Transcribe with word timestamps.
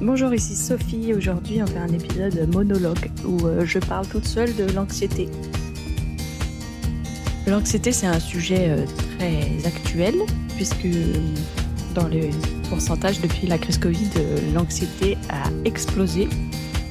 Bonjour, 0.00 0.32
ici 0.32 0.54
Sophie. 0.54 1.12
Aujourd'hui, 1.12 1.60
on 1.60 1.66
fait 1.66 1.78
un 1.78 1.88
épisode 1.88 2.48
monologue 2.54 3.10
où 3.26 3.44
euh, 3.46 3.66
je 3.66 3.80
parle 3.80 4.06
toute 4.06 4.26
seule 4.26 4.54
de 4.54 4.64
l'anxiété. 4.72 5.28
L'anxiété, 7.48 7.90
c'est 7.90 8.06
un 8.06 8.20
sujet 8.20 8.68
euh, 8.68 8.86
très 9.18 9.66
actuel 9.66 10.14
puisque 10.54 10.86
dans 11.96 12.06
les 12.06 12.30
pourcentages 12.68 13.20
depuis 13.20 13.48
la 13.48 13.58
crise 13.58 13.78
Covid, 13.78 14.08
euh, 14.18 14.54
l'anxiété 14.54 15.18
a 15.30 15.50
explosé 15.64 16.28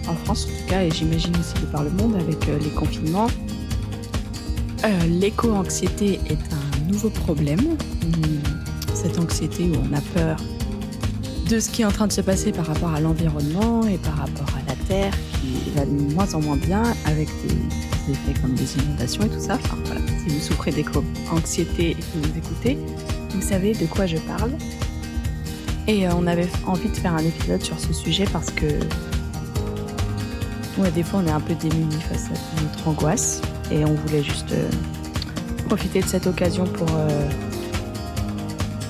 en 0.10 0.14
France 0.14 0.46
en 0.46 0.60
tout 0.60 0.68
cas 0.68 0.84
et 0.84 0.92
j'imagine 0.92 1.34
aussi 1.38 1.66
par 1.72 1.84
le 1.84 1.92
monde 1.92 2.16
avec 2.16 2.46
les 2.46 2.70
confinements. 2.72 3.28
L'éco-anxiété 5.08 6.20
est 6.30 6.54
un 6.54 6.92
nouveau 6.92 7.10
problème. 7.10 7.78
Cette 8.94 9.18
anxiété 9.18 9.64
où 9.64 9.76
on 9.90 9.94
a 9.96 10.02
peur 10.14 10.38
de 11.48 11.60
ce 11.62 11.70
qui 11.70 11.82
est 11.82 11.86
en 11.86 11.92
train 11.92 12.08
de 12.08 12.12
se 12.12 12.22
passer 12.22 12.52
par 12.52 12.66
rapport 12.66 12.94
à 12.94 13.00
l'environnement 13.00 13.86
et 13.88 13.98
par 13.98 14.16
rapport 14.16 14.48
à 14.56 14.70
la 14.70 14.76
Terre 14.88 15.14
qui 15.40 15.70
va 15.76 15.86
de 15.86 16.14
moins 16.14 16.34
en 16.34 16.42
moins 16.42 16.58
bien 16.58 16.84
avec 17.06 17.28
des, 17.28 18.12
effets 18.12 18.40
comme 18.42 18.54
des 18.54 18.78
inondations 18.78 19.24
et 19.24 19.30
tout 19.30 19.40
ça. 19.40 19.58
Si 20.24 20.30
vous 20.30 20.40
souffrez 20.42 20.72
d'éco-anxiété 20.72 21.92
et 21.92 21.96
que 21.96 22.02
vous 22.16 22.38
écoutez, 22.38 22.78
vous 23.30 23.42
savez 23.42 23.74
de 23.74 23.86
quoi 23.86 24.06
je 24.06 24.18
parle. 24.18 24.52
Et 25.88 26.08
euh, 26.08 26.12
on 26.18 26.28
avait 26.28 26.50
envie 26.66 26.90
de 26.90 26.96
faire 26.96 27.14
un 27.14 27.24
épisode 27.24 27.62
sur 27.62 27.80
ce 27.80 27.94
sujet 27.94 28.26
parce 28.32 28.50
que 28.52 28.66
ouais, 30.78 30.92
des 30.92 31.04
fois 31.04 31.22
on 31.24 31.28
est 31.28 31.32
un 31.32 31.40
peu 31.40 31.56
démunis 31.56 32.02
face 32.10 32.26
à 32.26 32.62
notre 32.62 32.88
angoisse 32.88 33.42
et 33.72 33.86
on 33.86 33.94
voulait 33.94 34.24
juste 34.24 34.52
euh, 34.52 34.70
profiter 35.68 36.02
de 36.02 36.08
cette 36.08 36.28
occasion 36.28 36.66
pour... 36.66 36.88
Euh, 36.94 37.30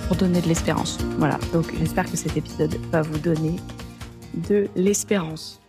pour 0.08 0.16
donner 0.16 0.40
de 0.42 0.48
l'espérance. 0.48 0.98
Voilà, 1.18 1.38
donc 1.52 1.76
j'espère 1.78 2.10
que 2.10 2.16
cet 2.16 2.38
épisode 2.38 2.76
va 2.92 3.02
vous 3.02 3.20
donner 3.20 3.58
de 4.48 4.70
l'espérance. 4.76 5.62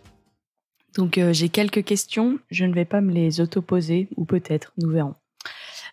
Donc 0.95 1.17
euh, 1.17 1.33
j'ai 1.33 1.49
quelques 1.49 1.83
questions, 1.83 2.39
je 2.49 2.63
ne 2.63 2.73
vais 2.73 2.85
pas 2.85 3.01
me 3.01 3.11
les 3.11 3.41
auto-poser, 3.41 4.07
ou 4.15 4.23
peut-être, 4.23 4.71
nous 4.77 4.89
verrons. 4.89 5.15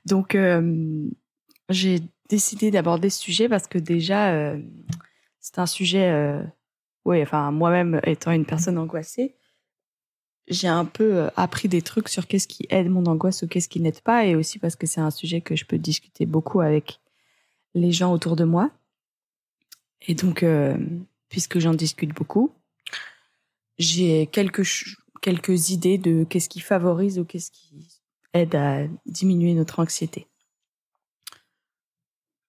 Donc 0.04 0.36
euh, 0.36 1.08
j'ai 1.70 2.00
décidé 2.28 2.70
d'aborder 2.70 3.10
ce 3.10 3.20
sujet 3.20 3.48
parce 3.48 3.66
que 3.66 3.78
déjà, 3.78 4.32
euh, 4.32 4.60
c'est 5.40 5.58
un 5.58 5.66
sujet, 5.66 6.40
oui, 7.04 7.22
enfin 7.22 7.50
moi-même 7.50 8.00
étant 8.04 8.30
une 8.30 8.46
personne 8.46 8.78
angoissée, 8.78 9.34
j'ai 10.46 10.68
un 10.68 10.84
peu 10.84 11.28
appris 11.34 11.68
des 11.68 11.82
trucs 11.82 12.08
sur 12.08 12.28
qu'est-ce 12.28 12.46
qui 12.46 12.66
aide 12.70 12.88
mon 12.88 13.06
angoisse 13.06 13.42
ou 13.42 13.48
qu'est-ce 13.48 13.68
qui 13.68 13.80
n'aide 13.80 14.00
pas, 14.00 14.24
et 14.24 14.36
aussi 14.36 14.60
parce 14.60 14.76
que 14.76 14.86
c'est 14.86 15.00
un 15.00 15.10
sujet 15.10 15.40
que 15.40 15.56
je 15.56 15.64
peux 15.64 15.78
discuter 15.78 16.26
beaucoup 16.26 16.60
avec 16.60 17.00
les 17.76 17.92
gens 17.92 18.12
autour 18.12 18.34
de 18.36 18.44
moi. 18.44 18.70
Et 20.08 20.14
donc, 20.14 20.42
euh, 20.42 20.76
puisque 21.28 21.58
j'en 21.58 21.74
discute 21.74 22.14
beaucoup, 22.14 22.50
j'ai 23.78 24.26
quelques, 24.26 24.66
quelques 25.20 25.70
idées 25.70 25.98
de 25.98 26.24
qu'est-ce 26.24 26.48
qui 26.48 26.60
favorise 26.60 27.18
ou 27.18 27.24
qu'est-ce 27.24 27.50
qui 27.50 28.00
aide 28.32 28.54
à 28.54 28.86
diminuer 29.04 29.54
notre 29.54 29.78
anxiété. 29.78 30.26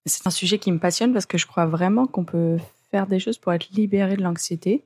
C'est 0.06 0.26
un 0.26 0.32
sujet 0.32 0.58
qui 0.58 0.72
me 0.72 0.80
passionne 0.80 1.12
parce 1.12 1.26
que 1.26 1.38
je 1.38 1.46
crois 1.46 1.66
vraiment 1.66 2.08
qu'on 2.08 2.24
peut 2.24 2.58
faire 2.90 3.08
des 3.08 3.20
choses 3.20 3.38
pour 3.38 3.52
être 3.52 3.70
libéré 3.72 4.16
de 4.16 4.24
l'anxiété, 4.24 4.86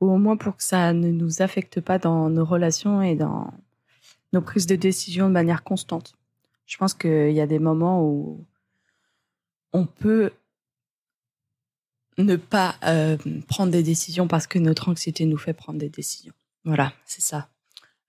ou 0.00 0.08
au 0.08 0.18
moins 0.18 0.36
pour 0.36 0.56
que 0.56 0.62
ça 0.62 0.92
ne 0.92 1.10
nous 1.10 1.42
affecte 1.42 1.80
pas 1.80 1.98
dans 1.98 2.30
nos 2.30 2.44
relations 2.44 3.02
et 3.02 3.16
dans 3.16 3.52
nos 4.32 4.40
prises 4.40 4.66
de 4.66 4.76
décision 4.76 5.26
de 5.26 5.32
manière 5.32 5.64
constante. 5.64 6.14
Je 6.66 6.76
pense 6.76 6.94
qu'il 6.94 7.32
y 7.32 7.40
a 7.40 7.46
des 7.48 7.58
moments 7.58 8.04
où 8.04 8.46
on 9.74 9.84
peut 9.84 10.30
ne 12.16 12.36
pas 12.36 12.76
euh, 12.84 13.18
prendre 13.48 13.72
des 13.72 13.82
décisions 13.82 14.28
parce 14.28 14.46
que 14.46 14.58
notre 14.58 14.88
anxiété 14.88 15.26
nous 15.26 15.36
fait 15.36 15.52
prendre 15.52 15.78
des 15.78 15.90
décisions. 15.90 16.32
Voilà, 16.64 16.94
c'est 17.04 17.20
ça. 17.20 17.50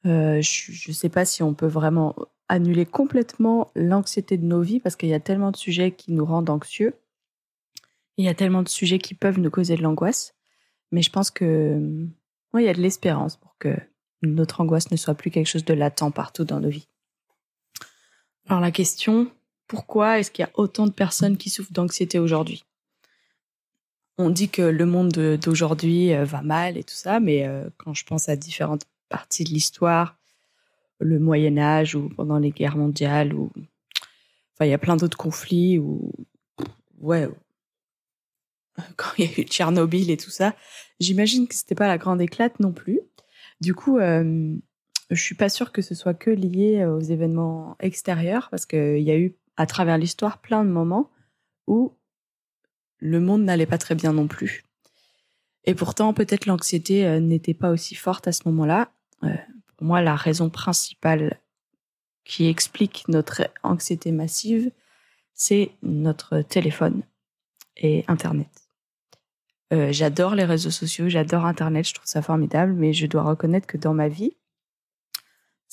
Euh, 0.06 0.40
je 0.42 0.90
ne 0.90 0.94
sais 0.94 1.10
pas 1.10 1.26
si 1.26 1.42
on 1.42 1.56
peut 1.56 1.68
vraiment 1.68 2.16
annuler 2.48 2.86
complètement 2.86 3.72
l'anxiété 3.76 4.38
de 4.38 4.46
nos 4.46 4.62
vies 4.62 4.80
parce 4.80 4.96
qu'il 4.96 5.10
y 5.10 5.14
a 5.16 5.20
tellement 5.20 5.52
de 5.52 5.58
sujets 5.58 5.92
qui 5.92 6.12
nous 6.12 6.24
rendent 6.24 6.52
anxieux. 6.52 6.94
Il 8.18 8.26
y 8.26 8.30
a 8.30 8.36
tellement 8.36 8.62
de 8.62 8.70
sujets 8.70 9.00
qui 9.00 9.16
peuvent 9.16 9.40
nous 9.40 9.50
causer 9.50 9.76
de 9.76 9.82
l'angoisse. 9.82 10.36
Mais 10.92 11.02
je 11.02 11.10
pense 11.10 11.32
que 11.32 12.08
il 12.54 12.64
y 12.64 12.70
a 12.70 12.74
de 12.74 12.82
l'espérance 12.82 13.36
pour 13.36 13.58
que 13.58 13.76
notre 14.22 14.62
angoisse 14.62 14.92
ne 14.92 14.96
soit 14.96 15.16
plus 15.16 15.32
quelque 15.32 15.48
chose 15.48 15.66
de 15.66 15.74
latent 15.74 16.12
partout 16.14 16.46
dans 16.46 16.60
nos 16.60 16.70
vies. 16.70 16.88
Alors 18.48 18.62
la 18.62 18.72
question, 18.72 19.32
pourquoi 19.68 20.20
est-ce 20.20 20.32
qu'il 20.32 20.44
y 20.44 20.48
a 20.48 20.52
autant 20.56 20.86
de 20.86 20.92
personnes 20.92 21.38
qui 21.38 21.50
souffrent 21.50 21.74
d'anxiété 21.74 22.20
aujourd'hui? 22.20 22.64
On 24.18 24.30
dit 24.30 24.50
que 24.50 24.62
le 24.62 24.86
monde 24.86 25.12
d'aujourd'hui 25.12 26.14
euh, 26.14 26.24
va 26.24 26.42
mal 26.42 26.78
et 26.78 26.84
tout 26.84 26.96
ça, 26.96 27.20
mais 27.20 27.46
euh, 27.46 27.70
quand 27.78 27.94
je 27.94 28.06
pense 28.06 28.30
à 28.30 28.36
différentes 28.36 28.86
parties 29.10 29.44
de 29.44 29.50
l'histoire, 29.50 30.18
le 31.00 31.20
Moyen 31.20 31.58
Âge 31.58 31.96
ou 31.96 32.10
pendant 32.10 32.38
les 32.38 32.52
guerres 32.52 32.78
mondiales, 32.78 33.34
ou 33.34 33.52
enfin 34.54 34.66
il 34.66 34.70
y 34.70 34.74
a 34.74 34.78
plein 34.78 34.96
d'autres 34.96 35.18
conflits 35.18 35.80
ou 35.80 36.14
ouais 37.00 37.28
quand 38.96 39.10
il 39.18 39.26
y 39.26 39.28
a 39.28 39.42
eu 39.42 39.44
Tchernobyl 39.44 40.10
et 40.10 40.18
tout 40.18 40.30
ça, 40.30 40.56
j'imagine 41.00 41.48
que 41.48 41.56
c'était 41.56 41.76
pas 41.76 41.88
la 41.88 41.98
grande 41.98 42.22
éclate 42.22 42.60
non 42.60 42.72
plus. 42.72 43.02
Du 43.60 43.74
coup, 43.74 43.98
euh, 44.00 44.56
je 45.10 45.22
suis 45.22 45.36
pas 45.36 45.50
sûre 45.50 45.72
que 45.72 45.82
ce 45.82 45.96
soit 45.96 46.14
que 46.14 46.30
lié 46.30 46.86
aux 46.86 47.00
événements 47.00 47.76
extérieurs 47.80 48.50
parce 48.50 48.66
qu'il 48.66 49.02
y 49.02 49.12
a 49.12 49.18
eu 49.18 49.36
à 49.58 49.66
travers 49.66 49.98
l'histoire 49.98 50.40
plein 50.40 50.64
de 50.64 50.70
moments 50.70 51.10
où 51.68 51.94
le 53.00 53.20
monde 53.20 53.44
n'allait 53.44 53.66
pas 53.66 53.78
très 53.78 53.96
bien 53.96 54.14
non 54.14 54.28
plus. 54.28 54.64
Et 55.66 55.74
pourtant, 55.74 56.14
peut-être 56.14 56.46
l'anxiété 56.46 57.06
euh, 57.06 57.20
n'était 57.20 57.54
pas 57.54 57.72
aussi 57.72 57.96
forte 57.96 58.28
à 58.28 58.32
ce 58.32 58.44
moment-là. 58.46 58.92
Euh, 59.24 59.36
pour 59.78 59.88
moi, 59.88 60.02
la 60.02 60.16
raison 60.16 60.50
principale 60.50 61.40
qui 62.24 62.48
explique 62.48 63.06
notre 63.08 63.50
anxiété 63.64 64.12
massive, 64.12 64.72
c'est 65.34 65.72
notre 65.84 66.42
téléphone 66.42 67.04
et 67.78 68.06
Internet. 68.08 68.50
Euh, 69.74 69.92
j'adore 69.92 70.36
les 70.36 70.46
réseaux 70.46 70.72
sociaux, 70.72 71.10
j'adore 71.10 71.46
Internet, 71.46 71.88
je 71.88 71.94
trouve 71.94 72.08
ça 72.08 72.22
formidable, 72.22 72.74
mais 72.74 72.94
je 72.94 73.08
dois 73.08 73.24
reconnaître 73.24 73.68
que 73.68 73.78
dans 73.78 73.94
ma 73.94 74.08
vie, 74.08 74.36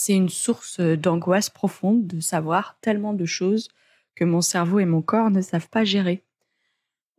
c'est 0.03 0.15
une 0.15 0.29
source 0.29 0.81
d'angoisse 0.81 1.49
profonde 1.49 2.09
de 2.09 2.19
savoir 2.19 2.77
tellement 2.81 3.15
de 3.15 3.25
choses 3.25 3.69
que 4.17 4.25
mon 4.25 4.41
cerveau 4.41 4.81
et 4.81 4.85
mon 4.85 5.01
corps 5.01 5.31
ne 5.31 5.41
savent 5.41 5.69
pas 5.69 5.85
gérer. 5.85 6.25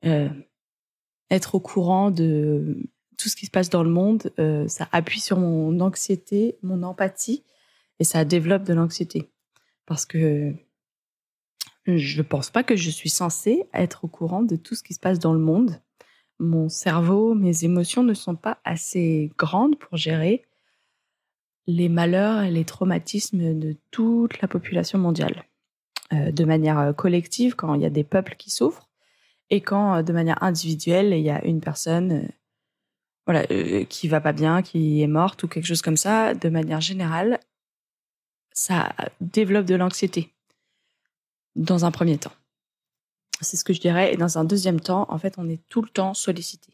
Euh, 0.04 0.28
être 1.32 1.56
au 1.56 1.62
courant 1.62 2.12
de 2.12 2.78
tout 3.18 3.30
ce 3.30 3.38
qui 3.38 3.46
se 3.46 3.52
passe 3.52 3.70
dans 3.70 3.84
le 3.84 3.90
monde, 3.90 4.34
euh, 4.38 4.68
ça 4.68 4.90
appuie 4.92 5.22
sur 5.22 5.40
mon 5.40 5.80
anxiété, 5.80 6.58
mon 6.62 6.84
empathie, 6.84 7.46
et 8.00 8.04
ça 8.04 8.26
développe 8.26 8.64
de 8.64 8.74
l'anxiété. 8.74 9.32
Parce 9.86 10.06
que 10.06 10.54
je 11.86 12.18
ne 12.18 12.28
pense 12.28 12.50
pas 12.50 12.64
que 12.64 12.76
je 12.76 12.90
suis 12.90 13.10
censée 13.10 13.64
être 13.74 14.04
au 14.04 14.10
courant 14.10 14.44
de 14.44 14.58
tout 14.58 14.76
ce 14.76 14.84
qui 14.84 14.94
se 14.94 15.00
passe 15.00 15.20
dans 15.20 15.34
le 15.34 15.40
monde. 15.40 15.80
Mon 16.38 16.68
cerveau, 16.68 17.34
mes 17.34 17.64
émotions 17.64 18.04
ne 18.04 18.14
sont 18.14 18.36
pas 18.36 18.60
assez 18.66 19.32
grandes 19.38 19.80
pour 19.80 19.96
gérer 19.96 20.44
les 21.68 21.90
malheurs 21.90 22.42
et 22.44 22.52
les 22.52 22.66
traumatismes 22.66 23.60
de 23.60 23.76
toute 23.92 24.42
la 24.42 24.48
population 24.48 25.00
mondiale, 25.00 25.44
euh, 26.12 26.32
de 26.32 26.44
manière 26.46 26.80
euh, 26.80 26.94
collective 26.94 27.56
quand 27.56 27.74
il 27.76 27.82
y 27.82 27.86
a 27.86 27.90
des 27.90 28.04
peuples 28.04 28.36
qui 28.36 28.50
souffrent 28.50 28.90
et 29.50 29.62
quand 29.62 29.96
euh, 29.96 30.02
de 30.04 30.14
manière 30.14 30.42
individuelle 30.44 31.14
il 31.14 31.24
y 31.24 31.30
a 31.30 31.44
une 31.46 31.62
personne 31.62 32.30
voilà 33.26 33.46
qui 33.86 34.10
va 34.10 34.20
pas 34.20 34.34
bien, 34.34 34.62
qui 34.62 35.02
est 35.02 35.08
morte 35.08 35.44
ou 35.44 35.48
quelque 35.48 35.66
chose 35.66 35.82
comme 35.82 35.96
ça, 35.96 36.34
de 36.34 36.50
manière 36.50 36.82
générale, 36.82 37.40
ça 38.52 38.94
développe 39.22 39.66
de 39.66 39.76
l'anxiété 39.76 40.34
dans 41.56 41.86
un 41.86 41.92
premier 41.92 42.18
temps. 42.18 42.34
C'est 43.42 43.58
ce 43.58 43.64
que 43.64 43.74
je 43.74 43.82
dirais. 43.82 44.14
Et 44.14 44.18
dans 44.18 44.38
un 44.38 44.46
deuxième 44.46 44.80
temps, 44.80 45.06
en 45.10 45.18
fait, 45.18 45.36
on 45.38 45.50
est 45.50 45.62
tout 45.70 45.82
le 45.82 45.90
temps 45.90 46.14
sollicité. 46.14 46.74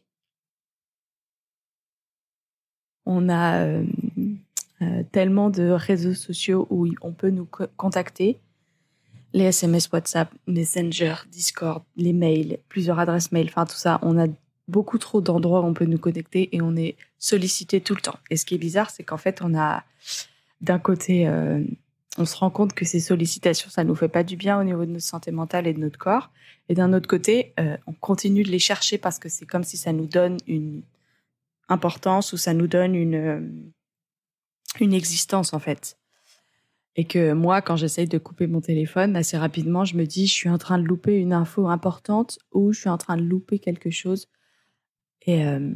On 3.06 3.28
a 3.28 3.64
euh, 3.64 3.84
tellement 5.12 5.50
de 5.50 5.70
réseaux 5.70 6.14
sociaux 6.14 6.66
où 6.70 6.88
on 7.02 7.12
peut 7.12 7.30
nous 7.30 7.46
contacter. 7.76 8.38
Les 9.32 9.44
SMS, 9.44 9.90
WhatsApp, 9.92 10.32
Messenger, 10.46 11.14
Discord, 11.30 11.82
les 11.96 12.12
mails, 12.12 12.58
plusieurs 12.68 12.98
adresses 12.98 13.30
mail, 13.30 13.46
enfin 13.48 13.66
tout 13.66 13.76
ça, 13.76 13.98
on 14.02 14.18
a 14.18 14.26
beaucoup 14.70 14.98
trop 14.98 15.20
d'endroits 15.20 15.60
où 15.60 15.64
on 15.64 15.74
peut 15.74 15.84
nous 15.84 15.98
connecter 15.98 16.54
et 16.54 16.62
on 16.62 16.76
est 16.76 16.96
sollicité 17.18 17.80
tout 17.80 17.94
le 17.94 18.00
temps. 18.00 18.18
Et 18.30 18.36
ce 18.36 18.46
qui 18.46 18.54
est 18.54 18.58
bizarre, 18.58 18.90
c'est 18.90 19.02
qu'en 19.02 19.18
fait, 19.18 19.40
on 19.42 19.54
a 19.54 19.84
d'un 20.60 20.78
côté, 20.78 21.26
euh, 21.26 21.62
on 22.18 22.24
se 22.24 22.36
rend 22.36 22.50
compte 22.50 22.72
que 22.72 22.84
ces 22.84 23.00
sollicitations, 23.00 23.70
ça 23.70 23.84
nous 23.84 23.94
fait 23.94 24.08
pas 24.08 24.24
du 24.24 24.36
bien 24.36 24.58
au 24.58 24.64
niveau 24.64 24.84
de 24.84 24.92
notre 24.92 25.04
santé 25.04 25.30
mentale 25.30 25.66
et 25.66 25.74
de 25.74 25.80
notre 25.80 25.98
corps. 25.98 26.30
Et 26.68 26.74
d'un 26.74 26.92
autre 26.92 27.08
côté, 27.08 27.52
euh, 27.58 27.76
on 27.86 27.92
continue 27.92 28.42
de 28.42 28.50
les 28.50 28.58
chercher 28.58 28.96
parce 28.96 29.18
que 29.18 29.28
c'est 29.28 29.46
comme 29.46 29.64
si 29.64 29.76
ça 29.76 29.92
nous 29.92 30.06
donne 30.06 30.36
une 30.46 30.82
importance 31.68 32.32
ou 32.32 32.36
ça 32.36 32.54
nous 32.54 32.66
donne 32.66 32.94
une 32.94 33.72
une 34.78 34.94
existence 34.94 35.52
en 35.52 35.58
fait. 35.58 35.96
Et 36.96 37.04
que 37.04 37.32
moi, 37.32 37.62
quand 37.62 37.76
j'essaye 37.76 38.08
de 38.08 38.18
couper 38.18 38.46
mon 38.46 38.60
téléphone, 38.60 39.16
assez 39.16 39.38
rapidement, 39.38 39.84
je 39.84 39.96
me 39.96 40.06
dis, 40.06 40.26
je 40.26 40.32
suis 40.32 40.48
en 40.48 40.58
train 40.58 40.76
de 40.76 40.84
louper 40.84 41.16
une 41.16 41.32
info 41.32 41.68
importante 41.68 42.38
ou 42.52 42.72
je 42.72 42.80
suis 42.80 42.88
en 42.88 42.98
train 42.98 43.16
de 43.16 43.22
louper 43.22 43.58
quelque 43.58 43.90
chose. 43.90 44.26
Et, 45.22 45.44
euh, 45.44 45.72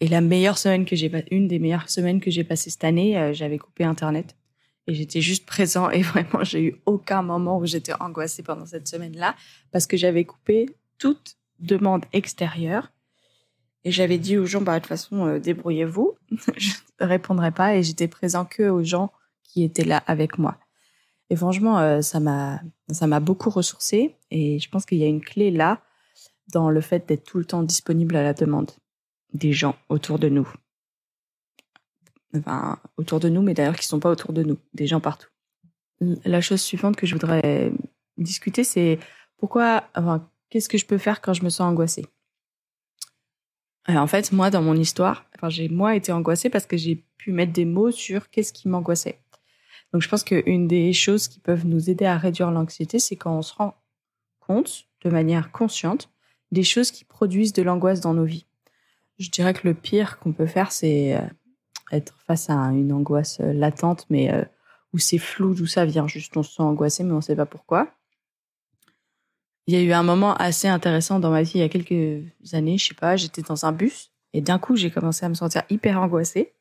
la 0.00 0.20
meilleure 0.20 0.58
semaine 0.58 0.86
que 0.86 0.96
j'ai, 0.96 1.10
une 1.30 1.46
des 1.48 1.58
meilleures 1.58 1.90
semaines 1.90 2.20
que 2.20 2.30
j'ai 2.30 2.44
passées 2.44 2.70
cette 2.70 2.84
année, 2.84 3.18
euh, 3.18 3.32
j'avais 3.34 3.58
coupé 3.58 3.84
Internet 3.84 4.36
et 4.86 4.94
j'étais 4.94 5.20
juste 5.20 5.46
présent 5.46 5.90
et 5.90 6.02
vraiment 6.02 6.42
j'ai 6.42 6.62
eu 6.62 6.76
aucun 6.86 7.22
moment 7.22 7.58
où 7.58 7.66
j'étais 7.66 7.92
angoissée 8.00 8.42
pendant 8.42 8.66
cette 8.66 8.88
semaine-là 8.88 9.34
parce 9.72 9.86
que 9.86 9.96
j'avais 9.96 10.24
coupé 10.24 10.66
toute 10.98 11.36
demande 11.58 12.04
extérieure 12.12 12.92
et 13.84 13.90
j'avais 13.90 14.18
dit 14.18 14.36
aux 14.36 14.46
gens 14.46 14.60
bah 14.60 14.74
de 14.74 14.78
toute 14.80 14.88
façon 14.88 15.26
euh, 15.26 15.38
débrouillez-vous, 15.38 16.16
je 16.56 16.72
ne 17.00 17.06
répondrai 17.06 17.50
pas 17.50 17.76
et 17.76 17.82
j'étais 17.82 18.08
présent 18.08 18.44
que 18.44 18.68
aux 18.68 18.84
gens 18.84 19.12
qui 19.42 19.64
étaient 19.64 19.84
là 19.84 20.02
avec 20.06 20.38
moi. 20.38 20.58
Et 21.30 21.36
franchement 21.36 21.78
euh, 21.78 22.00
ça 22.02 22.20
m'a 22.20 23.20
beaucoup 23.20 23.50
ressourcé 23.50 24.16
et 24.30 24.58
je 24.58 24.68
pense 24.68 24.84
qu'il 24.84 24.98
y 24.98 25.04
a 25.04 25.08
une 25.08 25.22
clé 25.22 25.50
là 25.50 25.82
dans 26.52 26.70
le 26.70 26.80
fait 26.80 27.08
d'être 27.08 27.24
tout 27.24 27.38
le 27.38 27.44
temps 27.44 27.62
disponible 27.62 28.16
à 28.16 28.22
la 28.22 28.34
demande 28.34 28.70
des 29.32 29.52
gens 29.52 29.76
autour 29.88 30.18
de 30.18 30.28
nous. 30.28 30.48
Enfin, 32.36 32.78
autour 32.96 33.20
de 33.20 33.28
nous, 33.28 33.42
mais 33.42 33.54
d'ailleurs 33.54 33.76
qui 33.76 33.86
sont 33.86 34.00
pas 34.00 34.10
autour 34.10 34.32
de 34.32 34.42
nous, 34.42 34.58
des 34.74 34.86
gens 34.86 35.00
partout. 35.00 35.28
La 36.24 36.40
chose 36.40 36.60
suivante 36.60 36.96
que 36.96 37.06
je 37.06 37.14
voudrais 37.14 37.72
discuter, 38.16 38.64
c'est 38.64 38.98
pourquoi, 39.36 39.84
qu'est-ce 40.48 40.68
que 40.68 40.78
je 40.78 40.86
peux 40.86 40.98
faire 40.98 41.20
quand 41.20 41.32
je 41.32 41.42
me 41.44 41.50
sens 41.50 41.70
angoissée? 41.70 42.06
En 43.96 44.06
fait, 44.06 44.32
moi, 44.32 44.50
dans 44.50 44.62
mon 44.62 44.74
histoire, 44.74 45.26
enfin, 45.36 45.48
j'ai 45.48 45.68
moi 45.68 45.96
été 45.96 46.12
angoissée 46.12 46.50
parce 46.50 46.66
que 46.66 46.76
j'ai 46.76 47.04
pu 47.16 47.32
mettre 47.32 47.52
des 47.52 47.64
mots 47.64 47.90
sur 47.90 48.30
qu'est-ce 48.30 48.52
qui 48.52 48.68
m'angoissait. 48.68 49.20
Donc, 49.92 50.02
je 50.02 50.08
pense 50.08 50.24
qu'une 50.24 50.68
des 50.68 50.92
choses 50.92 51.28
qui 51.28 51.40
peuvent 51.40 51.66
nous 51.66 51.90
aider 51.90 52.04
à 52.04 52.16
réduire 52.16 52.50
l'anxiété, 52.50 52.98
c'est 52.98 53.16
quand 53.16 53.36
on 53.36 53.42
se 53.42 53.54
rend 53.54 53.74
compte, 54.40 54.86
de 55.02 55.10
manière 55.10 55.52
consciente, 55.52 56.10
des 56.52 56.62
choses 56.62 56.90
qui 56.90 57.04
produisent 57.04 57.52
de 57.52 57.62
l'angoisse 57.62 58.00
dans 58.00 58.14
nos 58.14 58.24
vies. 58.24 58.46
Je 59.18 59.30
dirais 59.30 59.54
que 59.54 59.66
le 59.66 59.74
pire 59.74 60.18
qu'on 60.18 60.32
peut 60.32 60.46
faire, 60.46 60.72
c'est 60.72 61.16
euh, 61.16 61.20
être 61.92 62.16
face 62.26 62.50
à 62.50 62.54
une 62.54 62.92
angoisse 62.92 63.40
euh, 63.40 63.52
latente, 63.52 64.06
mais 64.10 64.32
euh, 64.32 64.44
où 64.92 64.98
c'est 64.98 65.18
flou, 65.18 65.54
d'où 65.54 65.66
ça 65.66 65.84
vient. 65.84 66.06
Juste, 66.06 66.36
on 66.36 66.42
se 66.42 66.54
sent 66.54 66.62
angoissé, 66.62 67.04
mais 67.04 67.12
on 67.12 67.16
ne 67.16 67.20
sait 67.20 67.36
pas 67.36 67.46
pourquoi. 67.46 67.88
Il 69.66 69.74
y 69.74 69.76
a 69.76 69.82
eu 69.82 69.92
un 69.92 70.02
moment 70.02 70.34
assez 70.34 70.68
intéressant 70.68 71.20
dans 71.20 71.30
ma 71.30 71.42
vie 71.42 71.52
il 71.56 71.60
y 71.60 71.62
a 71.62 71.68
quelques 71.68 72.24
années, 72.52 72.78
je 72.78 72.88
sais 72.88 72.94
pas, 72.94 73.16
j'étais 73.16 73.42
dans 73.42 73.64
un 73.66 73.72
bus 73.72 74.10
et 74.32 74.40
d'un 74.40 74.58
coup, 74.58 74.76
j'ai 74.76 74.90
commencé 74.90 75.24
à 75.24 75.28
me 75.28 75.34
sentir 75.34 75.62
hyper 75.70 76.00
angoissée. 76.00 76.52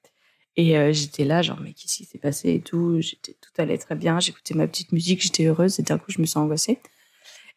Et 0.55 0.93
j'étais 0.93 1.23
là, 1.23 1.41
genre, 1.41 1.59
mais 1.61 1.73
qu'est-ce 1.73 1.97
qui 1.97 2.05
s'est 2.05 2.17
passé 2.17 2.53
et 2.55 2.61
tout? 2.61 2.99
J'étais, 2.99 3.33
tout 3.39 3.51
allait 3.61 3.77
très 3.77 3.95
bien, 3.95 4.19
j'écoutais 4.19 4.55
ma 4.55 4.67
petite 4.67 4.91
musique, 4.91 5.21
j'étais 5.21 5.45
heureuse 5.45 5.79
et 5.79 5.83
d'un 5.83 5.97
coup, 5.97 6.11
je 6.11 6.19
me 6.19 6.25
sens 6.25 6.43
angoissée. 6.43 6.79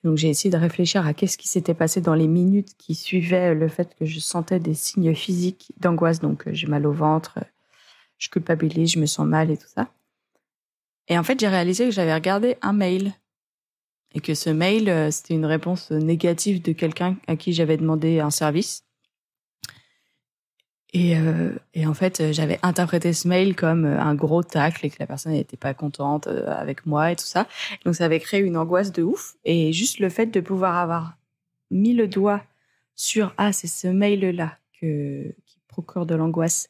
Donc 0.05 0.17
j'ai 0.19 0.29
essayé 0.29 0.51
de 0.51 0.57
réfléchir 0.57 1.07
à 1.07 1.15
qu'est-ce 1.15 1.39
qui 1.39 1.49
s'était 1.49 1.75
passé 1.75 2.01
dans 2.01 2.15
les 2.15 2.27
minutes 2.27 2.77
qui 2.77 2.95
suivaient 2.95 3.55
le 3.55 3.69
fait 3.69 3.95
que 3.95 4.05
je 4.05 4.19
sentais 4.19 4.59
des 4.59 4.75
signes 4.75 5.15
physiques 5.15 5.73
d'angoisse. 5.79 6.21
Donc 6.21 6.47
euh, 6.47 6.51
j'ai 6.53 6.67
mal 6.67 6.87
au 6.87 6.93
ventre, 6.93 7.39
je 8.19 8.29
culpabilise, 8.29 8.93
je 8.93 8.99
me 8.99 9.07
sens 9.07 9.27
mal 9.27 9.51
et 9.51 9.57
tout 9.57 9.69
ça. 9.73 9.89
Et 11.09 11.19
en 11.19 11.23
fait, 11.23 11.39
j'ai 11.39 11.49
réalisé 11.49 11.85
que 11.85 11.91
j'avais 11.91 12.15
regardé 12.15 12.57
un 12.63 12.73
mail 12.73 13.13
et 14.15 14.21
que 14.21 14.35
ce 14.35 14.51
mail, 14.51 14.89
euh, 14.89 15.11
c'était 15.11 15.35
une 15.35 15.47
réponse 15.47 15.91
négative 15.91 16.63
de 16.63 16.73
quelqu'un 16.73 17.17
à 17.27 17.37
qui 17.37 17.53
j'avais 17.53 17.77
demandé 17.77 18.21
un 18.21 18.31
service. 18.31 18.85
Et, 20.95 21.17
euh, 21.17 21.53
en 21.87 21.95
fait, 21.95 22.21
euh, 22.21 22.33
j'avais 22.33 22.59
interprété 22.63 23.15
ce 23.15 23.27
mail 23.27 23.57
comme 23.57 23.87
un 23.87 24.15
gros 24.15 24.43
tacle 24.43 24.85
et 24.85 24.91
que 24.91 24.97
la 25.01 25.07
personne 25.07 25.33
n'était 25.33 25.57
pas 25.57 25.73
contente 25.73 26.27
avec 26.27 26.85
moi 26.85 27.13
et 27.13 27.17
tout 27.17 27.25
ça. 27.25 27.49
Donc 27.85 27.95
ça 27.95 28.05
avait 28.05 28.21
créé 28.21 28.41
une 28.41 28.59
angoisse 28.59 28.93
de 28.93 29.03
ouf. 29.03 29.37
Et 29.45 29.73
juste 29.73 30.01
le 30.01 30.11
fait 30.11 30.27
de 30.27 30.41
pouvoir 30.41 30.77
avoir 30.77 31.17
mis 31.71 31.95
le 31.95 32.09
doigt 32.09 32.43
sur 32.95 33.33
ah 33.39 33.55
c'est 33.55 33.69
ce 33.69 33.89
mail 33.89 34.21
là 34.37 34.59
qui 34.79 35.35
procure 35.67 36.05
de 36.05 36.15
l'angoisse. 36.15 36.69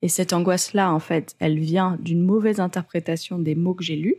Et 0.00 0.08
cette 0.08 0.32
angoisse 0.32 0.72
là 0.72 0.90
en 0.90 0.98
fait, 0.98 1.36
elle 1.38 1.58
vient 1.58 1.98
d'une 2.00 2.22
mauvaise 2.22 2.58
interprétation 2.58 3.38
des 3.38 3.54
mots 3.54 3.74
que 3.74 3.84
j'ai 3.84 3.96
lus. 3.96 4.16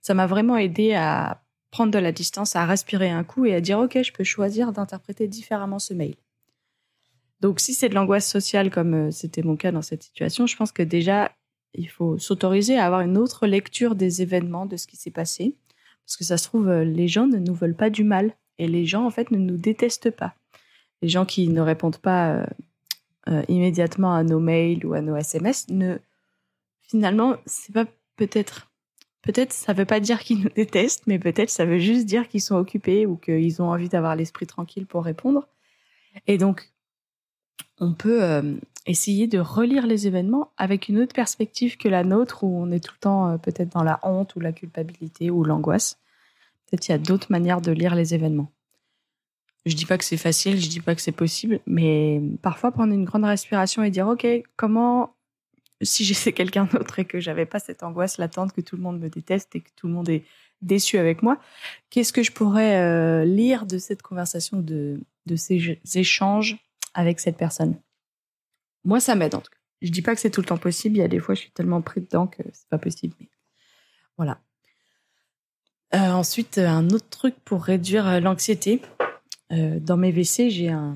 Ça 0.00 0.14
m'a 0.14 0.26
vraiment 0.26 0.56
aidé 0.56 0.94
à 0.94 1.42
prendre 1.70 1.92
de 1.92 1.98
la 1.98 2.12
distance, 2.12 2.56
à 2.56 2.66
respirer 2.66 3.10
un 3.10 3.24
coup 3.24 3.46
et 3.46 3.54
à 3.54 3.60
dire 3.60 3.78
ok 3.78 4.02
je 4.02 4.12
peux 4.12 4.24
choisir 4.24 4.72
d'interpréter 4.72 5.28
différemment 5.28 5.78
ce 5.78 5.94
mail. 5.94 6.16
Donc, 7.40 7.58
si 7.60 7.74
c'est 7.74 7.88
de 7.88 7.94
l'angoisse 7.94 8.28
sociale, 8.28 8.70
comme 8.70 8.94
euh, 8.94 9.10
c'était 9.10 9.42
mon 9.42 9.56
cas 9.56 9.72
dans 9.72 9.82
cette 9.82 10.02
situation, 10.02 10.46
je 10.46 10.56
pense 10.56 10.72
que 10.72 10.82
déjà, 10.82 11.32
il 11.74 11.88
faut 11.88 12.18
s'autoriser 12.18 12.78
à 12.78 12.84
avoir 12.84 13.00
une 13.00 13.16
autre 13.16 13.46
lecture 13.46 13.94
des 13.94 14.22
événements, 14.22 14.66
de 14.66 14.76
ce 14.76 14.86
qui 14.86 14.96
s'est 14.96 15.10
passé. 15.10 15.56
Parce 16.04 16.16
que 16.16 16.24
ça 16.24 16.36
se 16.36 16.44
trouve, 16.44 16.68
euh, 16.68 16.84
les 16.84 17.08
gens 17.08 17.26
ne 17.26 17.38
nous 17.38 17.54
veulent 17.54 17.76
pas 17.76 17.90
du 17.90 18.04
mal. 18.04 18.34
Et 18.58 18.68
les 18.68 18.84
gens, 18.84 19.06
en 19.06 19.10
fait, 19.10 19.30
ne 19.30 19.38
nous 19.38 19.56
détestent 19.56 20.10
pas. 20.10 20.34
Les 21.00 21.08
gens 21.08 21.24
qui 21.24 21.48
ne 21.48 21.62
répondent 21.62 21.96
pas 21.96 22.46
euh, 23.28 23.42
immédiatement 23.48 24.14
à 24.14 24.22
nos 24.22 24.38
mails 24.38 24.84
ou 24.84 24.92
à 24.92 25.00
nos 25.00 25.16
SMS, 25.16 25.68
ne, 25.70 25.96
finalement, 26.82 27.36
c'est 27.46 27.72
pas 27.72 27.86
peut-être. 28.16 28.69
Peut-être 29.22 29.52
ça 29.52 29.72
veut 29.72 29.84
pas 29.84 30.00
dire 30.00 30.20
qu'ils 30.20 30.40
nous 30.40 30.48
détestent, 30.48 31.06
mais 31.06 31.18
peut-être 31.18 31.50
ça 31.50 31.66
veut 31.66 31.78
juste 31.78 32.06
dire 32.06 32.28
qu'ils 32.28 32.40
sont 32.40 32.56
occupés 32.56 33.06
ou 33.06 33.16
qu'ils 33.16 33.60
ont 33.60 33.70
envie 33.70 33.88
d'avoir 33.88 34.16
l'esprit 34.16 34.46
tranquille 34.46 34.86
pour 34.86 35.04
répondre. 35.04 35.46
Et 36.26 36.38
donc, 36.38 36.72
on 37.78 37.92
peut 37.92 38.22
euh, 38.22 38.56
essayer 38.86 39.26
de 39.26 39.38
relire 39.38 39.86
les 39.86 40.06
événements 40.06 40.52
avec 40.56 40.88
une 40.88 40.98
autre 40.98 41.14
perspective 41.14 41.76
que 41.76 41.88
la 41.88 42.04
nôtre, 42.04 42.44
où 42.44 42.62
on 42.62 42.70
est 42.70 42.80
tout 42.80 42.94
le 42.94 43.00
temps 43.00 43.28
euh, 43.28 43.36
peut-être 43.36 43.70
dans 43.70 43.82
la 43.82 44.00
honte 44.02 44.34
ou 44.36 44.40
la 44.40 44.52
culpabilité 44.52 45.30
ou 45.30 45.44
l'angoisse. 45.44 45.98
Peut-être 46.66 46.88
il 46.88 46.92
y 46.92 46.94
a 46.94 46.98
d'autres 46.98 47.30
manières 47.30 47.60
de 47.60 47.72
lire 47.72 47.94
les 47.94 48.14
événements. 48.14 48.50
Je 49.66 49.74
dis 49.76 49.84
pas 49.84 49.98
que 49.98 50.04
c'est 50.04 50.16
facile, 50.16 50.58
je 50.58 50.68
dis 50.68 50.80
pas 50.80 50.94
que 50.94 51.02
c'est 51.02 51.12
possible, 51.12 51.60
mais 51.66 52.22
parfois 52.40 52.72
prendre 52.72 52.94
une 52.94 53.04
grande 53.04 53.24
respiration 53.24 53.82
et 53.82 53.90
dire 53.90 54.08
ok, 54.08 54.26
comment 54.56 55.14
si 55.82 56.04
j'étais 56.04 56.32
quelqu'un 56.32 56.64
d'autre 56.64 56.98
et 56.98 57.04
que 57.04 57.20
j'avais 57.20 57.46
pas 57.46 57.58
cette 57.58 57.82
angoisse 57.82 58.18
latente 58.18 58.52
que 58.52 58.60
tout 58.60 58.76
le 58.76 58.82
monde 58.82 59.00
me 59.00 59.08
déteste 59.08 59.54
et 59.56 59.60
que 59.60 59.70
tout 59.76 59.86
le 59.88 59.94
monde 59.94 60.08
est 60.08 60.24
déçu 60.62 60.98
avec 60.98 61.22
moi, 61.22 61.40
qu'est-ce 61.88 62.12
que 62.12 62.22
je 62.22 62.32
pourrais 62.32 62.78
euh, 62.78 63.24
lire 63.24 63.66
de 63.66 63.78
cette 63.78 64.02
conversation, 64.02 64.60
de, 64.60 65.00
de 65.26 65.36
ces 65.36 65.78
échanges 65.94 66.58
avec 66.94 67.20
cette 67.20 67.36
personne? 67.36 67.76
Moi, 68.84 69.00
ça 69.00 69.14
m'aide 69.14 69.34
en 69.34 69.40
tout 69.40 69.50
cas. 69.50 69.58
Je 69.82 69.90
dis 69.90 70.02
pas 70.02 70.14
que 70.14 70.20
c'est 70.20 70.30
tout 70.30 70.42
le 70.42 70.46
temps 70.46 70.58
possible. 70.58 70.96
Il 70.96 71.00
y 71.00 71.04
a 71.04 71.08
des 71.08 71.20
fois, 71.20 71.34
je 71.34 71.40
suis 71.40 71.50
tellement 71.50 71.80
pris 71.80 72.02
dedans 72.02 72.26
que 72.26 72.42
c'est 72.52 72.68
pas 72.68 72.78
possible. 72.78 73.14
Mais 73.18 73.28
voilà. 74.18 74.38
Euh, 75.94 76.10
ensuite, 76.10 76.58
un 76.58 76.90
autre 76.90 77.08
truc 77.08 77.34
pour 77.44 77.64
réduire 77.64 78.06
euh, 78.06 78.20
l'anxiété. 78.20 78.82
Dans 79.50 79.96
mes 79.96 80.12
WC, 80.12 80.48
j'ai 80.50 80.68
un, 80.68 80.94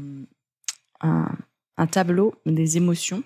un, 1.01 1.87
tableau 1.87 2.35
des 2.47 2.77
émotions. 2.77 3.23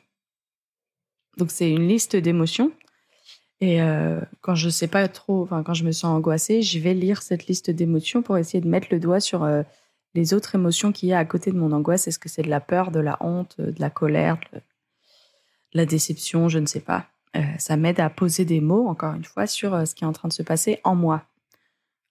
Donc, 1.39 1.51
c'est 1.51 1.71
une 1.71 1.89
liste 1.89 2.17
d'émotions. 2.17 2.73
Et 3.61 3.81
quand 4.41 4.55
je 4.55 4.69
sais 4.69 4.87
pas 4.87 5.09
trop, 5.09 5.43
enfin, 5.43 5.65
quand 5.65 5.75
je 5.75 5.83
me 5.83 5.91
sens 5.91 6.17
angoissée, 6.17 6.63
je 6.63 6.79
vais 6.79 6.95
lire 6.95 7.23
cette 7.23 7.49
liste 7.49 7.71
d'émotions 7.71 8.23
pour 8.23 8.39
essayer 8.39 8.61
de 8.61 8.69
mettre 8.69 8.87
le 8.93 9.01
doigt 9.01 9.19
sur 9.19 9.49
les 10.15 10.33
autres 10.33 10.55
émotions 10.55 10.93
qu'il 10.93 11.09
y 11.09 11.13
a 11.13 11.19
à 11.19 11.25
côté 11.25 11.51
de 11.51 11.57
mon 11.57 11.73
angoisse. 11.73 12.07
Est-ce 12.07 12.21
que 12.21 12.29
c'est 12.29 12.43
de 12.43 12.51
la 12.51 12.61
peur, 12.61 12.93
de 12.93 13.01
la 13.01 13.17
honte, 13.21 13.61
de 13.61 13.81
la 13.81 13.91
colère, 13.91 14.39
de 14.53 14.61
la 15.73 15.87
déception, 15.87 16.49
je 16.49 16.59
ne 16.59 16.67
sais 16.67 16.81
pas. 16.81 17.07
Euh, 17.37 17.43
ça 17.59 17.77
m'aide 17.77 18.01
à 18.01 18.11
poser 18.11 18.45
des 18.45 18.61
mots, 18.61 18.89
encore 18.89 19.15
une 19.15 19.25
fois, 19.25 19.47
sur 19.47 19.75
euh, 19.75 19.85
ce 19.85 19.95
qui 19.95 20.05
est 20.05 20.07
en 20.07 20.13
train 20.13 20.29
de 20.29 20.33
se 20.33 20.43
passer 20.43 20.81
en 20.85 20.95
moi. 20.95 21.25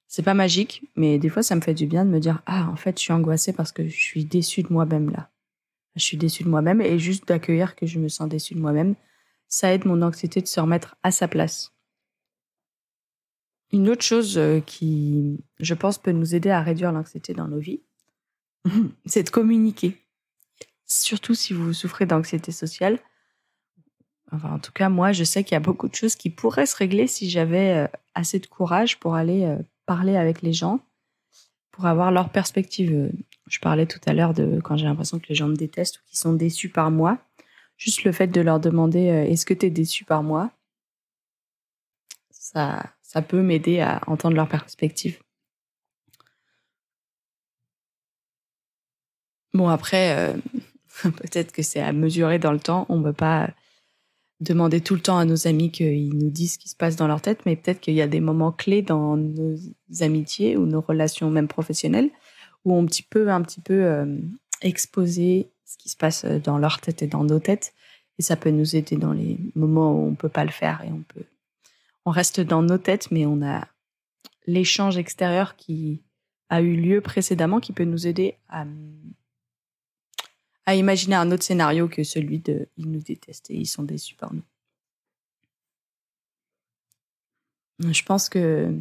C'est 0.08 0.24
pas 0.24 0.34
magique, 0.34 0.84
mais 0.96 1.18
des 1.18 1.30
fois, 1.30 1.44
ça 1.44 1.56
me 1.56 1.62
fait 1.62 1.74
du 1.74 1.86
bien 1.86 2.06
de 2.06 2.10
me 2.10 2.20
dire 2.20 2.42
Ah, 2.46 2.70
en 2.72 2.76
fait, 2.76 2.98
je 2.98 3.04
suis 3.04 3.14
angoissée 3.14 3.54
parce 3.54 3.72
que 3.72 3.88
je 3.88 3.96
suis 3.96 4.26
déçue 4.26 4.64
de 4.64 4.72
moi-même 4.72 5.10
là. 5.10 5.30
Je 5.96 6.04
suis 6.04 6.18
déçue 6.18 6.44
de 6.44 6.50
moi-même 6.50 6.82
et 6.82 7.00
juste 7.00 7.28
d'accueillir 7.28 7.76
que 7.76 7.88
je 7.88 8.00
me 8.00 8.08
sens 8.08 8.30
déçue 8.30 8.54
de 8.54 8.60
moi-même, 8.60 8.96
ça 9.48 9.74
aide 9.74 9.86
mon 9.86 10.02
anxiété 10.02 10.42
de 10.42 10.48
se 10.48 10.60
remettre 10.60 10.96
à 11.04 11.12
sa 11.12 11.28
place. 11.28 11.74
Une 13.74 13.90
autre 13.90 14.04
chose 14.04 14.38
euh, 14.38 14.62
qui, 14.62 15.44
je 15.60 15.74
pense, 15.74 15.98
peut 15.98 16.12
nous 16.12 16.36
aider 16.36 16.50
à 16.50 16.62
réduire 16.62 16.92
l'anxiété 16.92 17.34
dans 17.34 17.48
nos 17.48 17.60
vies, 17.60 17.82
c'est 19.06 19.24
de 19.24 19.30
communiquer. 19.30 19.98
Surtout 20.86 21.36
si 21.36 21.54
vous 21.54 21.74
souffrez 21.74 22.06
d'anxiété 22.06 22.52
sociale. 22.52 23.00
Enfin, 24.32 24.54
en 24.54 24.60
tout 24.60 24.72
cas, 24.72 24.90
moi, 24.90 25.12
je 25.12 25.24
sais 25.24 25.44
qu'il 25.44 25.54
y 25.54 25.58
a 25.58 25.62
beaucoup 25.62 25.90
de 25.90 25.96
choses 25.96 26.16
qui 26.16 26.30
pourraient 26.30 26.66
se 26.66 26.76
régler 26.76 27.08
si 27.08 27.30
j'avais 27.30 27.86
euh, 27.86 27.88
assez 28.16 28.40
de 28.40 28.48
courage 28.48 29.00
pour 29.00 29.16
aller 29.16 29.44
euh, 29.44 29.58
parler 29.86 30.16
avec 30.16 30.42
les 30.42 30.54
gens, 30.54 30.80
pour 31.72 31.86
avoir 31.88 32.12
leur 32.12 32.30
perspective. 32.30 33.12
Je 33.48 33.60
parlais 33.60 33.86
tout 33.86 34.02
à 34.06 34.14
l'heure 34.14 34.34
de 34.34 34.60
quand 34.62 34.78
j'ai 34.78 34.86
l'impression 34.86 35.20
que 35.20 35.28
les 35.28 35.36
gens 35.36 35.48
me 35.48 35.56
détestent 35.56 35.98
ou 35.98 36.02
qu'ils 36.08 36.20
sont 36.20 36.34
déçus 36.34 36.70
par 36.70 36.92
moi. 36.92 37.18
Juste 37.78 38.04
le 38.04 38.12
fait 38.12 38.28
de 38.28 38.42
leur 38.42 38.60
demander 38.60 39.00
est-ce 39.00 39.46
que 39.46 39.54
tu 39.54 39.68
es 39.68 39.70
déçu 39.70 40.04
par 40.04 40.24
moi? 40.24 40.52
Ça, 42.32 42.84
ça 43.02 43.22
peut 43.22 43.42
m'aider 43.42 43.80
à 43.80 44.02
entendre 44.08 44.36
leur 44.36 44.50
perspective. 44.50 45.20
Bon, 49.54 49.70
après, 49.70 50.16
euh, 50.16 50.38
peut-être 51.04 51.52
que 51.52 51.64
c'est 51.64 51.82
à 51.82 51.92
mesurer 51.94 52.38
dans 52.38 52.52
le 52.52 52.60
temps. 52.60 52.86
On 52.90 53.00
ne 53.00 53.04
peut 53.04 53.14
pas 53.14 53.50
demander 54.40 54.82
tout 54.82 54.94
le 54.94 55.02
temps 55.02 55.18
à 55.18 55.26
nos 55.26 55.48
amis 55.48 55.72
qu'ils 55.72 56.16
nous 56.16 56.30
disent 56.30 56.54
ce 56.54 56.60
qui 56.60 56.70
se 56.70 56.76
passe 56.76 56.96
dans 56.96 57.08
leur 57.08 57.22
tête, 57.22 57.46
mais 57.46 57.56
peut-être 57.56 57.80
qu'il 57.80 57.96
y 57.96 58.02
a 58.02 58.08
des 58.08 58.20
moments 58.20 58.52
clés 58.52 58.84
dans 58.84 59.18
nos 59.18 59.56
amitiés 60.02 60.58
ou 60.58 60.66
nos 60.68 60.82
relations 60.82 61.32
même 61.32 61.48
professionnelles 61.48 62.12
où 62.66 62.76
on 62.76 62.86
petit 62.86 63.02
peu, 63.02 63.30
un 63.32 63.42
petit 63.42 63.62
peu 63.62 63.86
euh, 63.86 64.20
exposer 64.62 65.50
ce 65.68 65.78
qui 65.78 65.90
se 65.90 65.98
passe 65.98 66.26
dans 66.26 66.58
leur 66.58 66.80
tête 66.80 67.02
et 67.02 67.08
dans 67.08 67.24
nos 67.24 67.40
têtes. 67.40 67.74
Et 68.18 68.24
ça 68.24 68.36
peut 68.36 68.50
nous 68.50 68.76
aider 68.76 68.96
dans 68.96 69.14
les 69.14 69.38
moments 69.54 69.94
où 69.94 70.08
on 70.08 70.16
peut 70.16 70.30
pas 70.30 70.46
le 70.46 70.52
faire 70.52 70.82
et 70.84 70.92
on 70.92 71.04
peut, 71.04 71.26
on 72.06 72.12
reste 72.12 72.40
dans 72.40 72.64
nos 72.64 72.80
têtes, 72.80 73.12
mais 73.12 73.26
on 73.26 73.44
a 73.44 73.68
l'échange 74.48 74.98
extérieur 74.98 75.56
qui 75.56 76.02
a 76.50 76.62
eu 76.62 76.76
lieu 76.76 77.02
précédemment 77.02 77.60
qui 77.60 77.74
peut 77.74 77.84
nous 77.84 78.08
aider 78.08 78.36
à, 78.50 78.66
à 80.66 80.76
imaginer 80.76 81.16
un 81.16 81.30
autre 81.32 81.44
scénario 81.44 81.88
que 81.88 82.04
celui 82.04 82.40
de 82.40 82.70
ils 82.78 82.90
nous 82.90 83.02
détestent 83.02 83.52
et 83.52 83.56
ils 83.56 83.68
sont 83.68 83.84
déçus 83.84 84.16
par 84.16 84.34
nous. 84.34 84.44
Je 87.92 88.04
pense 88.04 88.30
que 88.30 88.74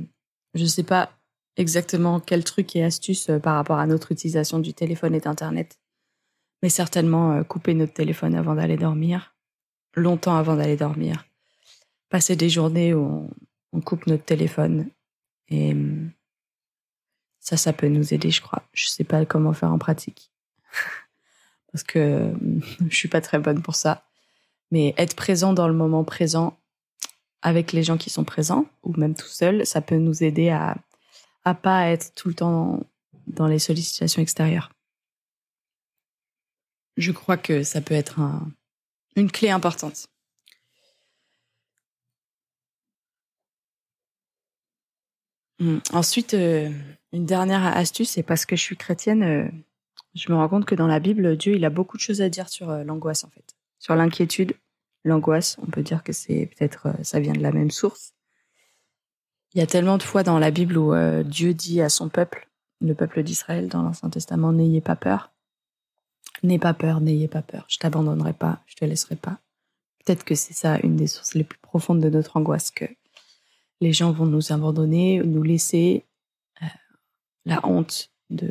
je 0.54 0.62
ne 0.62 0.68
sais 0.68 0.84
pas 0.84 1.12
exactement 1.56 2.20
quel 2.20 2.44
truc 2.44 2.76
et 2.76 2.84
astuce 2.84 3.28
euh, 3.28 3.38
par 3.38 3.56
rapport 3.56 3.78
à 3.78 3.86
notre 3.86 4.12
utilisation 4.12 4.58
du 4.58 4.72
téléphone 4.72 5.14
et 5.14 5.20
d'Internet, 5.20 5.78
mais 6.62 6.68
certainement 6.68 7.32
euh, 7.32 7.42
couper 7.42 7.74
notre 7.74 7.92
téléphone 7.92 8.34
avant 8.34 8.54
d'aller 8.54 8.76
dormir, 8.76 9.34
longtemps 9.94 10.36
avant 10.36 10.56
d'aller 10.56 10.76
dormir, 10.76 11.26
passer 12.08 12.36
des 12.36 12.48
journées 12.48 12.94
où 12.94 13.30
on, 13.72 13.80
coupe 13.80 14.06
notre 14.06 14.24
téléphone. 14.24 14.88
Et 15.48 15.72
hum, 15.72 16.10
ça, 17.40 17.56
ça 17.56 17.72
peut 17.72 17.88
nous 17.88 18.14
aider, 18.14 18.30
je 18.30 18.40
crois. 18.40 18.62
Je 18.72 18.86
sais 18.86 19.04
pas 19.04 19.24
comment 19.26 19.52
faire 19.52 19.72
en 19.72 19.78
pratique. 19.78 20.30
Parce 21.72 21.84
que 21.84 22.32
hum, 22.32 22.60
je 22.90 22.96
suis 22.96 23.08
pas 23.08 23.20
très 23.20 23.38
bonne 23.38 23.62
pour 23.62 23.74
ça, 23.74 24.04
mais 24.70 24.94
être 24.98 25.16
présent 25.16 25.52
dans 25.52 25.68
le 25.68 25.74
moment 25.74 26.04
présent 26.04 26.58
avec 27.42 27.72
les 27.72 27.82
gens 27.82 27.96
qui 27.96 28.10
sont 28.10 28.24
présents 28.24 28.66
ou 28.82 28.92
même 28.96 29.14
tout 29.14 29.28
seul, 29.28 29.66
ça 29.66 29.80
peut 29.80 29.96
nous 29.96 30.24
aider 30.24 30.48
à 30.48 30.76
à 31.46 31.54
pas 31.54 31.86
être 31.86 32.12
tout 32.16 32.26
le 32.26 32.34
temps 32.34 32.80
dans, 33.28 33.46
les 33.46 33.60
sollicitations 33.60 34.20
extérieures. 34.20 34.72
Je 36.96 37.12
crois 37.12 37.36
que 37.36 37.62
ça 37.62 37.80
peut 37.80 37.94
être 37.94 38.20
une 39.16 39.30
clé 39.30 39.50
importante. 39.50 40.08
Hum, 45.58 45.80
ensuite, 45.92 46.34
euh, 46.34 46.70
une 47.12 47.24
dernière 47.24 47.64
astuce, 47.64 48.10
c'est 48.10 48.22
parce 48.22 48.44
que 48.44 48.56
je 48.56 48.62
suis 48.62 48.76
chrétienne, 48.76 49.22
euh, 49.22 49.48
je 50.14 50.30
me 50.30 50.36
rends 50.36 50.48
compte 50.48 50.66
que 50.66 50.74
dans 50.74 50.86
la 50.86 51.00
Bible, 51.00 51.36
Dieu, 51.36 51.54
il 51.56 51.64
a 51.64 51.70
beaucoup 51.70 51.96
de 51.96 52.02
choses 52.02 52.20
à 52.20 52.28
dire 52.28 52.48
sur 52.48 52.68
euh, 52.70 52.84
l'angoisse, 52.84 53.24
en 53.24 53.30
fait. 53.30 53.56
Sur 53.78 53.94
l'inquiétude, 53.96 54.52
l'angoisse, 55.04 55.56
on 55.62 55.66
peut 55.66 55.82
dire 55.82 56.02
que 56.02 56.12
c'est 56.12 56.50
peut-être, 56.54 56.88
ça 57.02 57.20
vient 57.20 57.32
de 57.32 57.40
la 57.40 57.52
même 57.52 57.70
source. 57.70 58.12
Il 59.54 59.58
y 59.58 59.62
a 59.62 59.66
tellement 59.66 59.96
de 59.96 60.02
fois 60.02 60.22
dans 60.22 60.38
la 60.38 60.50
Bible 60.50 60.76
où 60.76 60.92
Dieu 61.24 61.54
dit 61.54 61.80
à 61.80 61.88
son 61.88 62.08
peuple, 62.08 62.48
le 62.80 62.94
peuple 62.94 63.22
d'Israël 63.22 63.68
dans 63.68 63.82
l'Ancien 63.82 64.10
Testament, 64.10 64.52
n'ayez 64.52 64.80
pas 64.80 64.96
peur. 64.96 65.30
N'ayez 66.42 66.58
pas 66.58 66.74
peur, 66.74 67.00
n'ayez 67.00 67.28
pas 67.28 67.42
peur. 67.42 67.64
Je 67.68 67.78
t'abandonnerai 67.78 68.32
pas, 68.32 68.62
je 68.66 68.74
te 68.74 68.84
laisserai 68.84 69.16
pas. 69.16 69.38
Peut-être 70.04 70.24
que 70.24 70.34
c'est 70.34 70.52
ça 70.52 70.78
une 70.82 70.96
des 70.96 71.06
sources 71.06 71.34
les 71.34 71.44
plus 71.44 71.58
profondes 71.58 72.00
de 72.00 72.08
notre 72.08 72.36
angoisse, 72.36 72.70
que 72.70 72.84
les 73.80 73.92
gens 73.92 74.12
vont 74.12 74.26
nous 74.26 74.52
abandonner, 74.52 75.20
nous 75.24 75.42
laisser 75.42 76.04
euh, 76.62 76.66
la 77.44 77.66
honte 77.66 78.10
de 78.30 78.48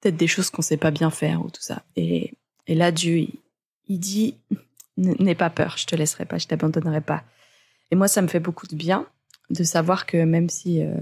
peut-être 0.00 0.16
des 0.16 0.26
choses 0.26 0.50
qu'on 0.50 0.62
sait 0.62 0.76
pas 0.76 0.90
bien 0.90 1.10
faire 1.10 1.44
ou 1.44 1.50
tout 1.50 1.62
ça. 1.62 1.82
Et, 1.96 2.34
et 2.66 2.74
là, 2.74 2.92
Dieu, 2.92 3.18
il, 3.18 3.38
il 3.86 3.98
dit, 3.98 4.36
n'aie 4.96 5.34
pas 5.34 5.50
peur, 5.50 5.76
je 5.76 5.86
te 5.86 5.96
laisserai 5.96 6.24
pas, 6.24 6.38
je 6.38 6.46
t'abandonnerai 6.46 7.00
pas. 7.00 7.24
Et 7.90 7.96
moi, 7.96 8.08
ça 8.08 8.22
me 8.22 8.28
fait 8.28 8.40
beaucoup 8.40 8.66
de 8.66 8.76
bien 8.76 9.06
de 9.50 9.62
savoir 9.62 10.06
que 10.06 10.16
même 10.24 10.48
si 10.48 10.82
euh, 10.82 10.94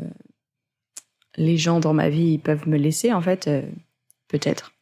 les 1.36 1.56
gens 1.56 1.80
dans 1.80 1.94
ma 1.94 2.08
vie 2.08 2.38
peuvent 2.38 2.68
me 2.68 2.76
laisser, 2.76 3.12
en 3.12 3.20
fait, 3.22 3.48
euh, 3.48 3.62
peut-être, 4.28 4.72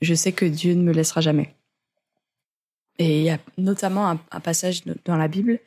je 0.00 0.14
sais 0.14 0.32
que 0.32 0.44
Dieu 0.44 0.74
ne 0.74 0.82
me 0.82 0.92
laissera 0.92 1.20
jamais. 1.20 1.54
Et 2.98 3.18
il 3.20 3.24
y 3.24 3.30
a 3.30 3.38
notamment 3.56 4.08
un, 4.08 4.40
passage 4.40 4.82
dans 5.04 5.16
la 5.16 5.28
Bible 5.28 5.60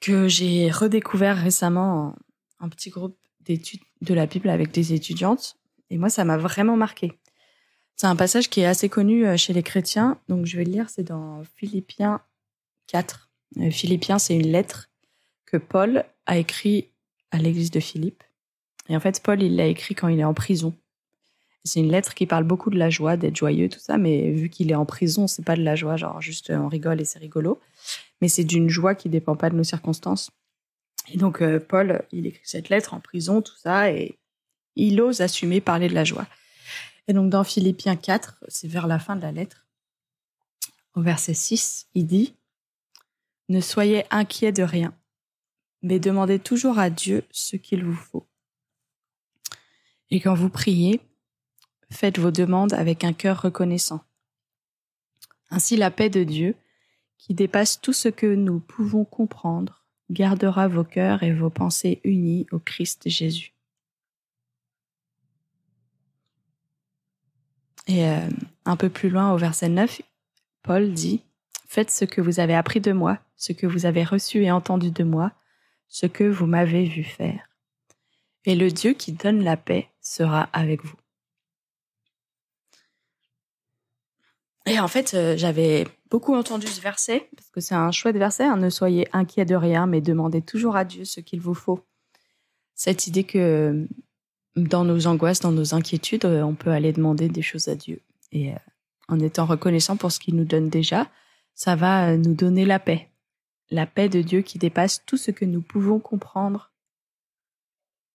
que 0.00 0.28
j'ai 0.28 0.70
redécouvert 0.70 1.36
récemment 1.36 2.16
en 2.60 2.68
petit 2.68 2.90
groupe 2.90 3.16
d'études 3.40 3.80
de 4.02 4.14
la 4.14 4.26
Bible 4.26 4.50
avec 4.50 4.70
des 4.70 4.92
étudiantes. 4.92 5.56
Et 5.90 5.96
moi, 5.96 6.10
ça 6.10 6.24
m'a 6.24 6.36
vraiment 6.36 6.76
marqué. 6.76 7.18
C'est 7.96 8.06
un 8.06 8.16
passage 8.16 8.48
qui 8.50 8.60
est 8.60 8.66
assez 8.66 8.88
connu 8.88 9.26
euh, 9.26 9.36
chez 9.36 9.52
les 9.52 9.62
chrétiens. 9.62 10.20
Donc, 10.28 10.46
je 10.46 10.56
vais 10.56 10.64
le 10.64 10.70
lire. 10.70 10.90
C'est 10.90 11.02
dans 11.02 11.42
Philippiens 11.56 12.20
4. 12.86 13.30
Philippiens, 13.70 14.18
c'est 14.18 14.36
une 14.36 14.52
lettre 14.52 14.90
que 15.46 15.56
Paul 15.56 16.04
a 16.26 16.36
écrit 16.36 16.90
à 17.30 17.38
l'église 17.38 17.70
de 17.70 17.80
Philippe. 17.80 18.22
Et 18.88 18.96
en 18.96 19.00
fait, 19.00 19.22
Paul, 19.22 19.42
il 19.42 19.56
l'a 19.56 19.66
écrit 19.66 19.94
quand 19.94 20.08
il 20.08 20.20
est 20.20 20.24
en 20.24 20.34
prison. 20.34 20.74
C'est 21.64 21.80
une 21.80 21.90
lettre 21.90 22.14
qui 22.14 22.26
parle 22.26 22.44
beaucoup 22.44 22.70
de 22.70 22.78
la 22.78 22.88
joie, 22.88 23.16
d'être 23.16 23.36
joyeux, 23.36 23.68
tout 23.68 23.80
ça, 23.80 23.98
mais 23.98 24.30
vu 24.30 24.48
qu'il 24.48 24.70
est 24.70 24.76
en 24.76 24.86
prison, 24.86 25.26
c'est 25.26 25.44
pas 25.44 25.56
de 25.56 25.62
la 25.62 25.76
joie, 25.76 25.96
genre 25.96 26.20
juste 26.20 26.50
on 26.50 26.68
rigole 26.68 27.00
et 27.00 27.04
c'est 27.04 27.18
rigolo, 27.18 27.60
mais 28.20 28.28
c'est 28.28 28.44
d'une 28.44 28.68
joie 28.68 28.94
qui 28.94 29.08
dépend 29.08 29.36
pas 29.36 29.50
de 29.50 29.56
nos 29.56 29.64
circonstances. 29.64 30.30
Et 31.12 31.18
donc, 31.18 31.42
euh, 31.42 31.58
Paul, 31.58 32.02
il 32.12 32.26
écrit 32.26 32.42
cette 32.44 32.68
lettre 32.68 32.94
en 32.94 33.00
prison, 33.00 33.42
tout 33.42 33.56
ça, 33.56 33.90
et 33.90 34.18
il 34.76 35.00
ose 35.00 35.20
assumer 35.20 35.60
parler 35.60 35.88
de 35.88 35.94
la 35.94 36.04
joie. 36.04 36.26
Et 37.06 37.12
donc, 37.12 37.30
dans 37.30 37.44
Philippiens 37.44 37.96
4, 37.96 38.44
c'est 38.48 38.68
vers 38.68 38.86
la 38.86 38.98
fin 38.98 39.16
de 39.16 39.22
la 39.22 39.32
lettre, 39.32 39.66
au 40.94 41.00
verset 41.00 41.34
6, 41.34 41.86
il 41.94 42.06
dit 42.06 42.34
Ne 43.48 43.60
soyez 43.60 44.04
inquiets 44.10 44.52
de 44.52 44.62
rien, 44.62 44.94
mais 45.82 46.00
demandez 46.00 46.38
toujours 46.38 46.78
à 46.78 46.90
Dieu 46.90 47.24
ce 47.30 47.56
qu'il 47.56 47.84
vous 47.84 47.94
faut. 47.94 48.26
Et 50.10 50.20
quand 50.20 50.34
vous 50.34 50.48
priez, 50.50 51.00
faites 51.90 52.18
vos 52.18 52.30
demandes 52.30 52.74
avec 52.74 53.04
un 53.04 53.12
cœur 53.12 53.42
reconnaissant. 53.42 54.02
Ainsi 55.50 55.76
la 55.76 55.90
paix 55.90 56.10
de 56.10 56.24
Dieu, 56.24 56.54
qui 57.16 57.34
dépasse 57.34 57.80
tout 57.80 57.92
ce 57.92 58.08
que 58.08 58.26
nous 58.26 58.60
pouvons 58.60 59.04
comprendre, 59.04 59.84
gardera 60.10 60.68
vos 60.68 60.84
cœurs 60.84 61.22
et 61.22 61.32
vos 61.32 61.50
pensées 61.50 62.00
unis 62.04 62.46
au 62.52 62.58
Christ 62.58 63.08
Jésus. 63.08 63.52
Et 67.86 68.06
euh, 68.06 68.28
un 68.66 68.76
peu 68.76 68.90
plus 68.90 69.08
loin 69.08 69.32
au 69.32 69.38
verset 69.38 69.68
9, 69.68 70.02
Paul 70.62 70.92
dit, 70.92 71.22
Faites 71.66 71.90
ce 71.90 72.04
que 72.04 72.20
vous 72.20 72.40
avez 72.40 72.54
appris 72.54 72.80
de 72.80 72.92
moi, 72.92 73.18
ce 73.36 73.52
que 73.52 73.66
vous 73.66 73.84
avez 73.84 74.04
reçu 74.04 74.42
et 74.42 74.50
entendu 74.50 74.90
de 74.90 75.04
moi, 75.04 75.32
ce 75.88 76.06
que 76.06 76.24
vous 76.24 76.46
m'avez 76.46 76.84
vu 76.84 77.04
faire. 77.04 77.48
Et 78.44 78.54
le 78.54 78.70
Dieu 78.70 78.94
qui 78.94 79.12
donne 79.12 79.42
la 79.42 79.56
paix 79.56 79.88
sera 80.00 80.48
avec 80.54 80.84
vous. 80.84 80.96
Et 84.68 84.80
en 84.80 84.88
fait, 84.88 85.14
euh, 85.14 85.36
j'avais 85.36 85.86
beaucoup 86.10 86.34
entendu 86.34 86.66
ce 86.66 86.80
verset, 86.80 87.28
parce 87.36 87.50
que 87.50 87.60
c'est 87.60 87.74
un 87.74 87.90
chouette 87.90 88.16
verset, 88.16 88.44
hein, 88.44 88.56
ne 88.56 88.70
soyez 88.70 89.08
inquiets 89.12 89.44
de 89.44 89.54
rien, 89.54 89.86
mais 89.86 90.00
demandez 90.00 90.42
toujours 90.42 90.76
à 90.76 90.84
Dieu 90.84 91.04
ce 91.04 91.20
qu'il 91.20 91.40
vous 91.40 91.54
faut. 91.54 91.80
Cette 92.74 93.06
idée 93.06 93.24
que 93.24 93.86
dans 94.56 94.84
nos 94.84 95.06
angoisses, 95.06 95.40
dans 95.40 95.52
nos 95.52 95.74
inquiétudes, 95.74 96.24
euh, 96.24 96.42
on 96.42 96.54
peut 96.54 96.70
aller 96.70 96.92
demander 96.92 97.28
des 97.28 97.42
choses 97.42 97.68
à 97.68 97.74
Dieu. 97.74 98.02
Et 98.32 98.52
euh, 98.52 98.58
en 99.08 99.18
étant 99.20 99.46
reconnaissant 99.46 99.96
pour 99.96 100.12
ce 100.12 100.20
qu'il 100.20 100.36
nous 100.36 100.44
donne 100.44 100.68
déjà, 100.68 101.08
ça 101.54 101.76
va 101.76 102.16
nous 102.16 102.34
donner 102.34 102.64
la 102.64 102.78
paix 102.78 103.08
la 103.70 103.86
paix 103.86 104.08
de 104.08 104.22
Dieu 104.22 104.42
qui 104.42 104.58
dépasse 104.58 105.04
tout 105.04 105.16
ce 105.16 105.30
que 105.30 105.44
nous 105.44 105.60
pouvons 105.60 105.98
comprendre 105.98 106.72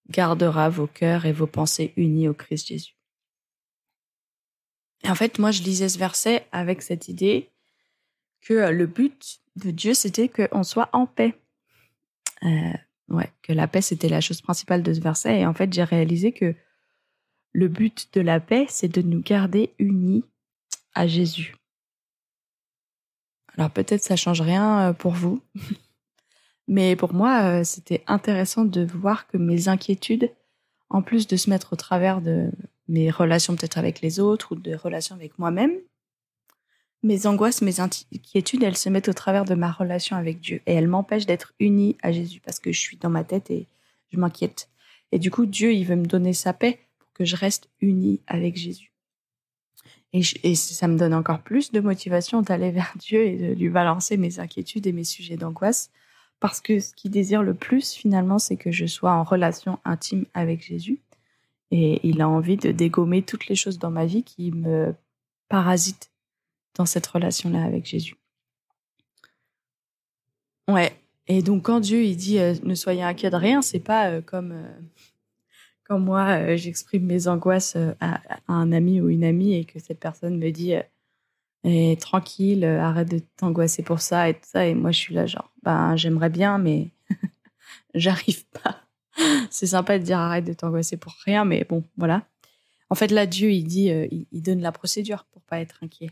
gardera 0.10 0.70
vos 0.70 0.88
cœurs 0.88 1.26
et 1.26 1.32
vos 1.32 1.48
pensées 1.48 1.94
unis 1.96 2.28
au 2.28 2.34
Christ 2.34 2.68
Jésus. 2.68 2.93
En 5.08 5.16
fait, 5.16 5.38
moi, 5.40 5.52
je 5.52 5.64
lisais 5.64 5.90
ce 5.90 6.00
verset 6.00 6.46
avec 6.52 6.82
cette 6.82 7.08
idée 7.08 7.50
que 8.42 8.54
euh, 8.54 8.72
le 8.72 8.86
but 8.86 9.42
de 9.58 9.72
Dieu, 9.72 9.94
c'était 9.94 10.30
qu'on 10.30 10.64
soit 10.64 10.90
en 10.94 11.06
paix. 11.06 11.36
Euh, 12.44 12.74
ouais, 13.10 13.32
que 13.42 13.54
la 13.54 13.68
paix, 13.68 13.82
c'était 13.82 14.10
la 14.10 14.22
chose 14.22 14.42
principale 14.42 14.84
de 14.84 14.94
ce 14.94 15.02
verset. 15.02 15.42
Et 15.42 15.46
en 15.46 15.54
fait, 15.54 15.72
j'ai 15.74 15.84
réalisé 15.84 16.32
que 16.32 16.56
le 17.52 17.68
but 17.68 18.10
de 18.14 18.22
la 18.22 18.40
paix, 18.40 18.66
c'est 18.70 18.88
de 18.88 19.02
nous 19.02 19.22
garder 19.22 19.74
unis 19.78 20.24
à 20.94 21.08
Jésus. 21.08 21.56
Alors 23.56 23.70
peut-être 23.70 24.02
ça 24.02 24.16
change 24.16 24.42
rien 24.42 24.90
euh, 24.90 24.94
pour 24.94 25.14
vous, 25.14 25.40
mais 26.68 26.96
pour 26.96 27.14
moi, 27.14 27.64
c'était 27.64 28.04
intéressant 28.08 28.66
de 28.66 28.84
voir 28.84 29.28
que 29.28 29.38
mes 29.38 29.68
inquiétudes, 29.68 30.32
en 30.90 31.04
plus 31.04 31.28
de 31.28 31.36
se 31.36 31.52
mettre 31.52 31.74
au 31.74 31.76
travers 31.76 32.20
de 32.20 32.50
mes 32.88 33.10
relations 33.10 33.56
peut-être 33.56 33.78
avec 33.78 34.02
les 34.02 34.20
autres 34.20 34.52
ou 34.52 34.56
de 34.56 34.76
relations 34.76 35.16
avec 35.16 35.40
moi-même, 35.40 35.74
mes 37.04 37.28
angoisses, 37.28 37.62
mes 37.62 37.80
inquiétudes, 37.82 38.64
elles 38.64 38.78
se 38.78 38.90
mettent 38.90 39.10
au 39.10 39.14
travers 39.14 39.44
de 39.46 39.56
ma 39.56 39.72
relation 39.72 40.16
avec 40.16 40.40
Dieu 40.40 40.62
et 40.66 40.74
elles 40.74 40.88
m'empêchent 40.88 41.26
d'être 41.26 41.54
unie 41.60 41.98
à 42.02 42.12
Jésus 42.12 42.40
parce 42.40 42.60
que 42.60 42.72
je 42.72 42.80
suis 42.80 42.98
dans 42.98 43.10
ma 43.10 43.26
tête 43.26 43.52
et 43.52 43.68
je 44.12 44.18
m'inquiète. 44.18 44.70
Et 45.12 45.20
du 45.20 45.30
coup, 45.30 45.46
Dieu, 45.46 45.74
il 45.74 45.84
veut 45.86 45.98
me 45.98 46.06
donner 46.06 46.34
sa 46.34 46.54
paix 46.54 46.80
pour 46.98 47.12
que 47.14 47.26
je 47.26 47.36
reste 47.36 47.70
unie 47.82 48.22
avec 48.26 48.56
Jésus. 48.56 48.94
Et, 50.14 50.56
ça 50.56 50.88
me 50.88 50.98
donne 50.98 51.14
encore 51.14 51.42
plus 51.42 51.72
de 51.72 51.80
motivation 51.80 52.42
d'aller 52.42 52.72
vers 52.72 52.94
Dieu 52.98 53.26
et 53.26 53.36
de 53.36 53.54
lui 53.54 53.70
balancer 53.70 54.16
mes 54.16 54.40
inquiétudes 54.40 54.88
et 54.88 54.94
mes 54.94 55.04
sujets 55.04 55.38
d'angoisse. 55.38 55.92
Parce 56.40 56.62
que 56.62 56.80
ce 56.80 56.94
qu'il 56.94 57.12
désire 57.12 57.42
le 57.42 57.54
plus, 57.54 57.94
finalement, 57.94 58.38
c'est 58.38 58.58
que 58.58 58.72
je 58.72 58.86
sois 58.86 59.14
en 59.14 59.24
relation 59.24 59.80
intime 59.86 60.26
avec 60.34 60.62
Jésus. 60.62 61.00
Et 61.76 62.00
il 62.08 62.22
a 62.22 62.30
envie 62.30 62.56
de 62.56 62.72
dégommer 62.72 63.24
toutes 63.24 63.48
les 63.48 63.56
choses 63.56 63.80
dans 63.80 63.90
ma 63.90 64.06
vie 64.06 64.22
qui 64.22 64.52
me 64.52 64.94
parasite 65.50 66.12
dans 66.76 66.86
cette 66.86 67.08
relation-là 67.08 67.64
avec 67.64 67.88
Jésus. 67.88 68.16
Ouais. 70.70 70.96
Et 71.26 71.42
donc 71.42 71.64
quand 71.64 71.80
Dieu 71.80 72.04
il 72.04 72.16
dit 72.16 72.38
euh, 72.38 72.54
ne 72.62 72.76
soyez 72.76 73.02
inquiets 73.02 73.32
de 73.32 73.36
rien, 73.38 73.64
c'est 73.64 73.80
pas 73.80 74.12
euh, 74.12 74.22
comme 74.22 74.52
euh, 74.52 74.80
comme 75.84 76.04
moi 76.04 76.56
j'exprime 76.58 77.06
mes 77.08 77.28
angoisses 77.28 77.76
à, 78.00 78.22
un 78.48 78.72
ami 78.72 79.02
ou 79.02 79.10
une 79.10 79.24
amie 79.24 79.56
et 79.56 79.66
que 79.66 79.80
cette 79.80 80.00
personne 80.00 80.38
me 80.38 80.52
dit 80.52 80.74
eh, 81.64 81.98
tranquille, 81.98 82.64
arrête 82.66 83.10
de 83.10 83.20
t'angoisser 83.36 83.82
pour 83.82 84.00
ça 84.00 84.30
et 84.30 84.36
tout 84.36 84.42
ça 84.44 84.68
et 84.68 84.76
moi 84.76 84.92
je 84.92 85.00
suis 85.00 85.16
là 85.16 85.26
genre 85.26 85.52
ben 85.64 85.96
j'aimerais 85.96 86.30
bien 86.30 86.60
mais 86.60 86.92
j'arrive 87.96 88.46
pas. 88.50 88.83
C'est 89.50 89.68
sympa 89.68 90.00
de 90.00 90.04
dire 90.04 90.20
arrête 90.20 90.46
de 90.46 90.54
t'angoisser 90.54 90.98
pour 90.98 91.14
rien 91.26 91.46
mais 91.46 91.66
bon 91.68 91.84
voilà. 91.98 92.28
En 92.90 92.96
fait 92.96 93.12
là 93.12 93.26
Dieu 93.26 93.52
il 93.52 93.64
dit 93.64 93.90
il, 94.32 94.42
donne 94.42 94.62
la 94.62 94.72
procédure 94.72 95.26
pour 95.32 95.42
pas 95.42 95.60
être 95.60 95.84
inquiet. 95.84 96.12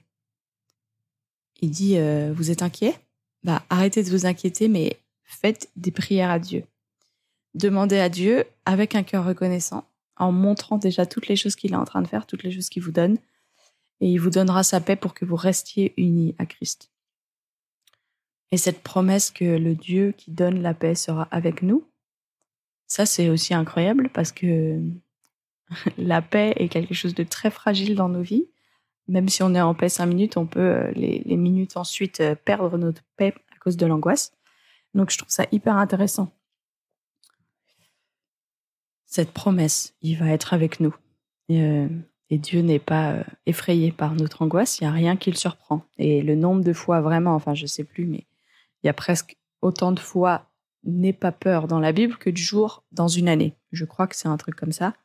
Il 1.62 1.72
dit 1.72 1.98
vous 2.34 2.52
êtes 2.52 2.64
inquiet? 2.64 2.96
Bah, 3.44 3.64
arrêtez 3.70 4.04
de 4.04 4.10
vous 4.10 4.26
inquiéter, 4.26 4.68
mais 4.68 5.00
faites 5.24 5.70
des 5.76 5.92
prières 5.92 6.30
à 6.30 6.40
Dieu. 6.40 6.64
Demandez 7.54 7.98
à 7.98 8.10
Dieu 8.10 8.46
avec 8.66 8.96
un 8.96 9.04
cœur 9.04 9.26
reconnaissant, 9.26 9.86
en 10.16 10.32
montrant 10.32 10.78
déjà 10.78 11.06
toutes 11.06 11.28
les 11.28 11.36
choses 11.36 11.56
qu'il 11.56 11.74
est 11.74 11.78
en 11.78 11.86
train 11.86 12.02
de 12.02 12.08
faire, 12.08 12.28
toutes 12.28 12.44
les 12.44 12.52
choses 12.52 12.70
qu'il 12.70 12.84
vous 12.84 12.92
donne, 12.92 13.18
et 14.00 14.08
il 14.08 14.20
vous 14.20 14.30
donnera 14.30 14.64
sa 14.64 14.80
paix 14.80 14.96
pour 14.96 15.14
que 15.14 15.26
vous 15.26 15.36
restiez 15.36 15.94
unis 15.98 16.36
à 16.38 16.46
Christ. 16.46 16.92
Et 18.52 18.58
cette 18.58 18.84
promesse 18.84 19.32
que 19.32 19.46
le 19.46 19.76
Dieu 19.76 20.14
qui 20.16 20.32
donne 20.32 20.62
la 20.62 20.74
paix 20.74 20.96
sera 20.96 21.28
avec 21.32 21.62
nous, 21.62 21.86
ça 22.92 23.06
c'est 23.06 23.30
aussi 23.30 23.54
incroyable 23.54 24.10
parce 24.14 24.32
que 24.32 24.82
la 25.98 26.22
paix 26.22 26.54
est 26.58 26.68
quelque 26.68 26.94
chose 26.94 27.16
de 27.16 27.24
très 27.24 27.52
fragile 27.52 27.96
dans 27.96 28.10
nos 28.10 28.22
vies 28.22 28.48
même 29.08 29.30
si 29.30 29.44
on 29.44 29.54
est 29.54 29.62
en 29.62 29.74
paix 29.74 29.90
cinq 29.90 30.06
minutes, 30.06 30.38
on 30.38 30.46
peut 30.46 30.60
euh, 30.60 30.92
les, 30.92 31.24
minutes 31.36 31.78
ensuite 31.78 32.22
euh, 32.22 32.36
perdre 32.36 32.78
notre 32.78 33.02
paix 33.18 33.34
à 33.54 33.58
cause 33.60 33.78
de 33.78 33.86
l'angoisse. 33.86 34.32
Donc 34.94 35.12
je 35.12 35.18
trouve 35.18 35.30
ça 35.30 35.46
hyper 35.52 35.76
intéressant. 35.76 36.32
Cette 39.06 39.32
promesse, 39.32 39.94
il 40.02 40.18
va 40.18 40.30
être 40.30 40.54
avec 40.54 40.80
nous. 40.80 40.96
Et, 41.50 41.62
euh, 41.62 41.88
Dieu 42.32 42.62
n'est 42.62 42.80
pas 42.80 43.26
effrayé 43.46 43.92
par 43.92 44.16
notre 44.16 44.42
angoisse, 44.42 44.80
il 44.80 44.86
n'y 44.86 44.88
a 44.88 44.94
rien 44.94 45.18
qui 45.18 45.32
le 45.32 45.36
surprend. 45.36 45.82
Et 45.98 46.22
le 46.22 46.36
nombre 46.36 46.64
de 46.64 46.72
fois 46.72 47.02
vraiment, 47.02 47.36
enfin 47.36 47.54
je 47.54 47.66
sais 47.66 47.84
plus, 47.84 48.06
mais 48.06 48.26
il 48.82 48.88
y 48.88 48.90
a 48.90 48.94
presque 48.94 49.36
autant 49.62 49.92
de 49.92 50.00
fois 50.00 50.50
n'aie 50.84 51.14
pas 51.14 51.32
peur 51.32 51.68
dans 51.68 51.80
la 51.80 51.92
Bible 51.92 52.18
que 52.18 52.30
de 52.30 52.38
jours 52.38 52.84
dans 52.92 53.08
une 53.08 53.30
année. 53.30 53.56
Je 53.72 53.86
crois 53.86 54.08
que 54.08 54.16
c'est 54.16 54.28
un 54.28 54.38
truc 54.38 54.56
comme 54.56 54.72
ça. 54.72 54.96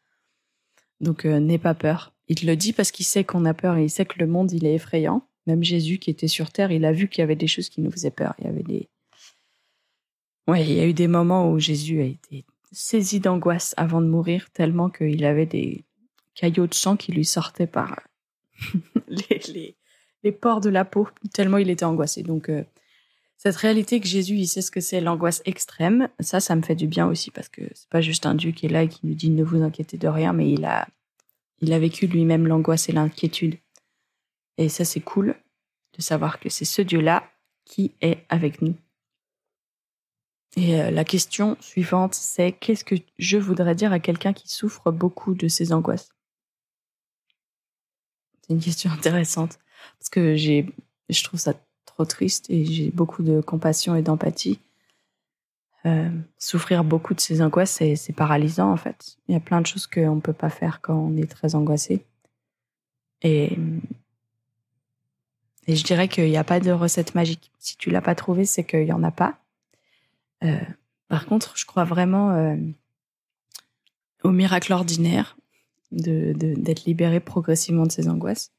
Donc 1.01 1.25
n'aie 1.25 1.59
pas 1.59 1.75
peur. 1.75 2.15
Il 2.29 2.47
le 2.47 2.57
dit 2.57 2.73
parce 2.73 2.91
qu'il 2.91 3.07
sait 3.07 3.25
qu'on 3.25 3.45
a 3.45 3.55
peur 3.55 3.77
et 3.77 3.85
il 3.85 3.91
sait 3.91 4.07
que 4.07 4.19
le 4.19 4.27
monde, 4.27 4.53
il 4.53 4.67
est 4.67 4.75
effrayant. 4.75 5.29
Même 5.47 5.63
Jésus 5.63 5.99
qui 5.99 6.11
était 6.11 6.29
sur 6.29 6.51
terre, 6.51 6.73
il 6.73 6.85
a 6.85 6.93
vu 6.93 7.09
qu'il 7.09 7.21
y 7.21 7.23
avait 7.23 7.37
des 7.37 7.47
choses 7.47 7.69
qui 7.69 7.81
nous 7.81 7.91
faisaient 7.91 8.11
peur. 8.11 8.35
Il 8.39 8.47
y 8.47 8.49
avait 8.49 8.63
des. 8.63 8.89
Ouais, 10.49 10.65
il 10.65 10.73
y 10.73 10.81
a 10.81 10.87
eu 10.87 10.95
des 10.95 11.09
moments 11.09 11.51
où 11.51 11.59
Jésus 11.59 12.01
a 12.01 12.05
été 12.05 12.45
saisi 12.73 13.21
d'angoisse 13.21 13.75
avant 13.77 14.01
de 14.01 14.07
mourir, 14.07 14.51
tellement 14.51 14.91
qu'il 14.91 15.25
avait 15.25 15.47
des 15.47 15.85
caillots 16.35 16.67
de 16.67 16.75
sang 16.75 16.97
qui 16.97 17.13
lui 17.13 17.25
sortaient 17.25 17.67
par 17.67 18.01
les, 19.09 19.75
les, 20.23 20.33
pores 20.33 20.61
de 20.61 20.69
la 20.69 20.85
peau, 20.85 21.09
tellement 21.33 21.59
il 21.59 21.71
était 21.71 21.85
angoissé. 21.85 22.23
Donc, 22.23 22.49
euh, 22.49 22.65
cette 23.37 23.57
réalité 23.57 24.01
que 24.01 24.07
Jésus, 24.07 24.35
il 24.35 24.47
sait 24.47 24.63
ce 24.63 24.71
que 24.71 24.81
c'est 24.81 25.01
l'angoisse 25.01 25.43
extrême, 25.45 26.09
ça, 26.21 26.41
ça 26.41 26.57
me 26.57 26.63
fait 26.63 26.75
du 26.75 26.87
bien 26.87 27.07
aussi 27.07 27.31
parce 27.31 27.49
que 27.49 27.63
c'est 27.75 27.89
pas 27.89 28.01
juste 28.01 28.27
un 28.27 28.35
Dieu 28.35 28.51
qui 28.51 28.67
est 28.67 28.71
là 28.71 28.83
et 28.83 28.89
qui 28.89 29.07
nous 29.07 29.15
dit 29.15 29.31
ne 29.31 29.45
vous 29.45 29.63
inquiétez 29.63 29.99
de 29.99 30.09
rien, 30.09 30.33
mais 30.33 30.51
il 30.51 30.65
a, 30.65 30.89
il 31.61 31.73
a 31.73 31.79
vécu 31.79 32.07
lui-même 32.07 32.47
l'angoisse 32.47 32.89
et 32.89 32.93
l'inquiétude. 32.93 33.59
Et 34.59 34.69
ça, 34.69 34.85
c'est 34.85 35.01
cool 35.01 35.37
de 35.97 36.03
savoir 36.03 36.41
que 36.41 36.49
c'est 36.49 36.65
ce 36.65 36.83
Dieu-là 36.83 37.31
qui 37.65 37.93
est 38.01 38.25
avec 38.29 38.63
nous. 38.63 38.75
Et 40.57 40.81
euh, 40.81 40.91
la 40.91 41.05
question 41.05 41.59
suivante, 41.61 42.15
c'est 42.15 42.53
qu'est-ce 42.53 42.85
que 42.85 42.95
je 43.19 43.37
voudrais 43.37 43.75
dire 43.75 43.93
à 43.93 43.99
quelqu'un 43.99 44.33
qui 44.33 44.49
souffre 44.49 44.91
beaucoup 44.91 45.35
de 45.35 45.49
ces 45.49 45.73
angoisses? 45.75 46.09
C'est 48.43 48.55
une 48.55 48.61
question 48.61 48.91
intéressante 48.93 49.59
parce 49.99 50.09
que 50.09 50.37
j'ai, 50.37 50.75
je 51.11 51.23
trouve 51.23 51.39
ça 51.39 51.53
trop 51.87 52.05
triste 52.05 52.51
et 52.51 52.65
j'ai 52.65 52.91
beaucoup 52.91 53.23
de 53.23 53.41
compassion 53.41 53.97
et 53.97 54.03
d'empathie 54.03 54.59
euh, 55.87 56.11
souffrir 56.37 56.83
beaucoup 56.83 57.15
de 57.15 57.21
ces 57.21 57.43
angoisses, 57.43 57.71
c'est 57.71 58.13
paralysant 58.13 58.73
en 58.73 58.77
fait. 58.77 59.19
Il 59.29 59.35
y 59.35 59.37
a 59.37 59.41
plein 59.41 59.61
de 59.61 59.67
choses 59.67 59.87
qu'on 59.87 60.17
ne 60.17 60.21
peut 60.21 60.33
pas 60.33 60.51
faire 60.51 60.81
quand 60.81 60.97
on 60.97 61.17
est 61.17 61.31
très 61.31 61.55
angoissé. 61.55 62.05
Et, 63.23 63.57
je 65.69 65.83
dirais 65.85 66.09
qu'il 66.09 66.29
n'y 66.29 66.37
a 66.37 66.45
pas 66.45 66.59
de 66.59 66.73
recette 66.73 67.15
magique. 67.15 67.53
Si 67.59 67.77
tu 67.77 67.91
l'as 67.91 68.01
pas 68.01 68.17
trouvé, 68.17 68.47
c'est 68.47 68.65
qu'il 68.65 68.85
n'y 68.85 68.93
en 68.93 69.05
a 69.05 69.13
pas. 69.13 69.39
Euh, 70.43 70.59
par 71.07 71.27
contre, 71.27 71.57
je 71.57 71.67
crois 71.67 71.85
vraiment 71.85 72.31
euh, 72.33 72.57
au 74.25 74.31
miracle 74.31 74.73
ordinaire 74.73 75.37
d'être 75.93 76.37
de, 76.37 76.85
libéré 76.85 77.21
progressivement 77.21 77.87
de 77.87 77.93
ces 77.93 78.09
angoisses. 78.09 78.51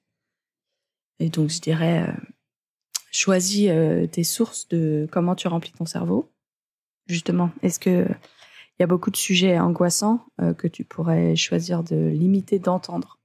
Et 1.19 1.29
donc, 1.29 1.49
je 1.49 1.59
dirais, 1.59 2.07
choisis 3.11 3.69
tes 4.11 4.23
sources 4.23 4.67
de 4.67 5.07
comment 5.11 5.35
tu 5.35 5.47
remplis 5.47 5.71
ton 5.71 5.85
cerveau. 5.85 6.31
Justement 7.07 7.51
Est-ce 7.61 7.79
que 7.79 8.07
il 8.77 8.83
y 8.83 8.83
a 8.83 8.87
beaucoup 8.87 9.09
de 9.09 9.17
sujets 9.17 9.57
angoissants 9.57 10.25
euh, 10.39 10.53
que 10.53 10.67
tu 10.67 10.83
pourrais 10.83 11.35
choisir 11.35 11.83
de 11.83 11.95
limiter 11.95 12.59
d'entendre 12.59 13.17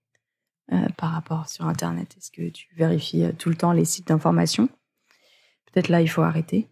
euh, 0.72 0.88
par 0.96 1.12
rapport 1.12 1.48
sur 1.48 1.66
Internet? 1.66 2.14
Est-ce 2.16 2.30
que 2.30 2.48
tu 2.48 2.68
vérifies 2.74 3.24
euh, 3.24 3.32
tout 3.32 3.50
le 3.50 3.56
temps 3.56 3.72
les 3.72 3.84
sites 3.84 4.08
d'information? 4.08 4.68
Peut-être 5.66 5.88
là, 5.88 6.00
il 6.00 6.08
faut 6.08 6.22
arrêter. 6.22 6.68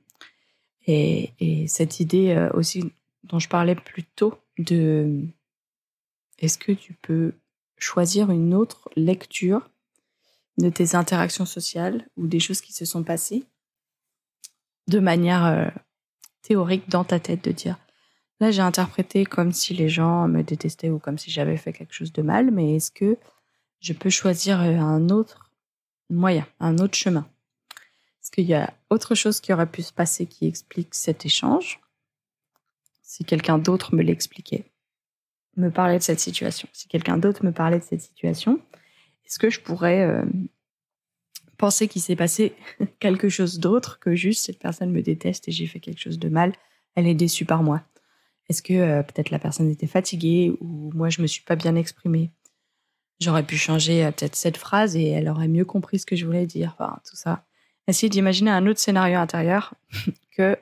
Et, 0.86 1.32
et 1.40 1.68
cette 1.68 2.00
idée 2.00 2.48
aussi 2.54 2.92
dont 3.24 3.38
je 3.38 3.48
parlais 3.50 3.74
plus 3.74 4.02
tôt 4.02 4.34
de 4.58 5.26
est-ce 6.38 6.56
que 6.56 6.72
tu 6.72 6.94
peux 6.94 7.34
choisir 7.76 8.30
une 8.30 8.54
autre 8.54 8.88
lecture 8.96 9.70
de 10.60 10.70
tes 10.70 10.94
interactions 10.94 11.46
sociales 11.46 12.06
ou 12.16 12.26
des 12.26 12.40
choses 12.40 12.60
qui 12.60 12.72
se 12.72 12.84
sont 12.84 13.02
passées 13.02 13.44
de 14.88 14.98
manière 14.98 15.72
théorique 16.42 16.88
dans 16.88 17.04
ta 17.04 17.20
tête 17.20 17.44
de 17.44 17.52
dire 17.52 17.78
là 18.40 18.50
j'ai 18.50 18.62
interprété 18.62 19.24
comme 19.24 19.52
si 19.52 19.74
les 19.74 19.88
gens 19.88 20.26
me 20.26 20.42
détestaient 20.42 20.90
ou 20.90 20.98
comme 20.98 21.18
si 21.18 21.30
j'avais 21.30 21.56
fait 21.56 21.72
quelque 21.72 21.94
chose 21.94 22.12
de 22.12 22.22
mal, 22.22 22.50
mais 22.50 22.76
est-ce 22.76 22.90
que 22.90 23.16
je 23.80 23.92
peux 23.92 24.10
choisir 24.10 24.60
euh, 24.60 24.76
un 24.76 25.08
autre 25.08 25.52
moyen, 26.08 26.46
un 26.58 26.78
autre 26.78 26.96
chemin? 26.96 27.26
Est-ce 28.22 28.30
qu'il 28.30 28.46
y 28.46 28.54
a 28.54 28.74
autre 28.90 29.14
chose 29.14 29.40
qui 29.40 29.52
aurait 29.52 29.70
pu 29.70 29.82
se 29.82 29.92
passer 29.92 30.26
qui 30.26 30.46
explique 30.46 30.94
cet 30.94 31.24
échange? 31.24 31.80
Si 33.02 33.24
quelqu'un 33.24 33.58
d'autre 33.58 33.94
me 33.94 34.02
l'expliquait, 34.02 34.70
me 35.56 35.70
parlait 35.70 35.98
de 35.98 36.02
cette 36.02 36.20
situation, 36.20 36.68
si 36.72 36.88
quelqu'un 36.88 37.16
d'autre 37.16 37.44
me 37.44 37.52
parlait 37.52 37.78
de 37.78 37.84
cette 37.84 38.02
situation, 38.02 38.60
est-ce 39.30 39.38
que 39.38 39.48
je 39.48 39.60
pourrais 39.60 40.00
euh, 40.00 40.24
penser 41.56 41.86
qu'il 41.86 42.02
s'est 42.02 42.16
passé 42.16 42.52
quelque 42.98 43.28
chose 43.28 43.60
d'autre 43.60 44.00
que 44.00 44.16
juste 44.16 44.44
cette 44.44 44.58
personne 44.58 44.90
me 44.90 45.02
déteste 45.02 45.46
et 45.46 45.52
j'ai 45.52 45.68
fait 45.68 45.78
quelque 45.78 46.00
chose 46.00 46.18
de 46.18 46.28
mal, 46.28 46.52
elle 46.96 47.06
est 47.06 47.14
déçue 47.14 47.44
par 47.44 47.62
moi. 47.62 47.82
Est-ce 48.48 48.60
que 48.60 48.74
euh, 48.74 49.04
peut-être 49.04 49.30
la 49.30 49.38
personne 49.38 49.70
était 49.70 49.86
fatiguée 49.86 50.52
ou 50.60 50.90
moi 50.94 51.10
je 51.10 51.22
me 51.22 51.28
suis 51.28 51.44
pas 51.44 51.54
bien 51.54 51.76
exprimée? 51.76 52.32
J'aurais 53.20 53.44
pu 53.44 53.56
changer 53.56 54.04
euh, 54.04 54.10
peut-être 54.10 54.34
cette 54.34 54.56
phrase 54.56 54.96
et 54.96 55.06
elle 55.06 55.28
aurait 55.28 55.46
mieux 55.46 55.64
compris 55.64 56.00
ce 56.00 56.06
que 56.06 56.16
je 56.16 56.26
voulais 56.26 56.46
dire. 56.46 56.74
Enfin, 56.76 56.98
tout 57.08 57.16
ça. 57.16 57.44
Essayer 57.86 58.10
d'imaginer 58.10 58.50
un 58.50 58.66
autre 58.66 58.80
scénario 58.80 59.16
intérieur 59.18 59.74
que 60.36 60.58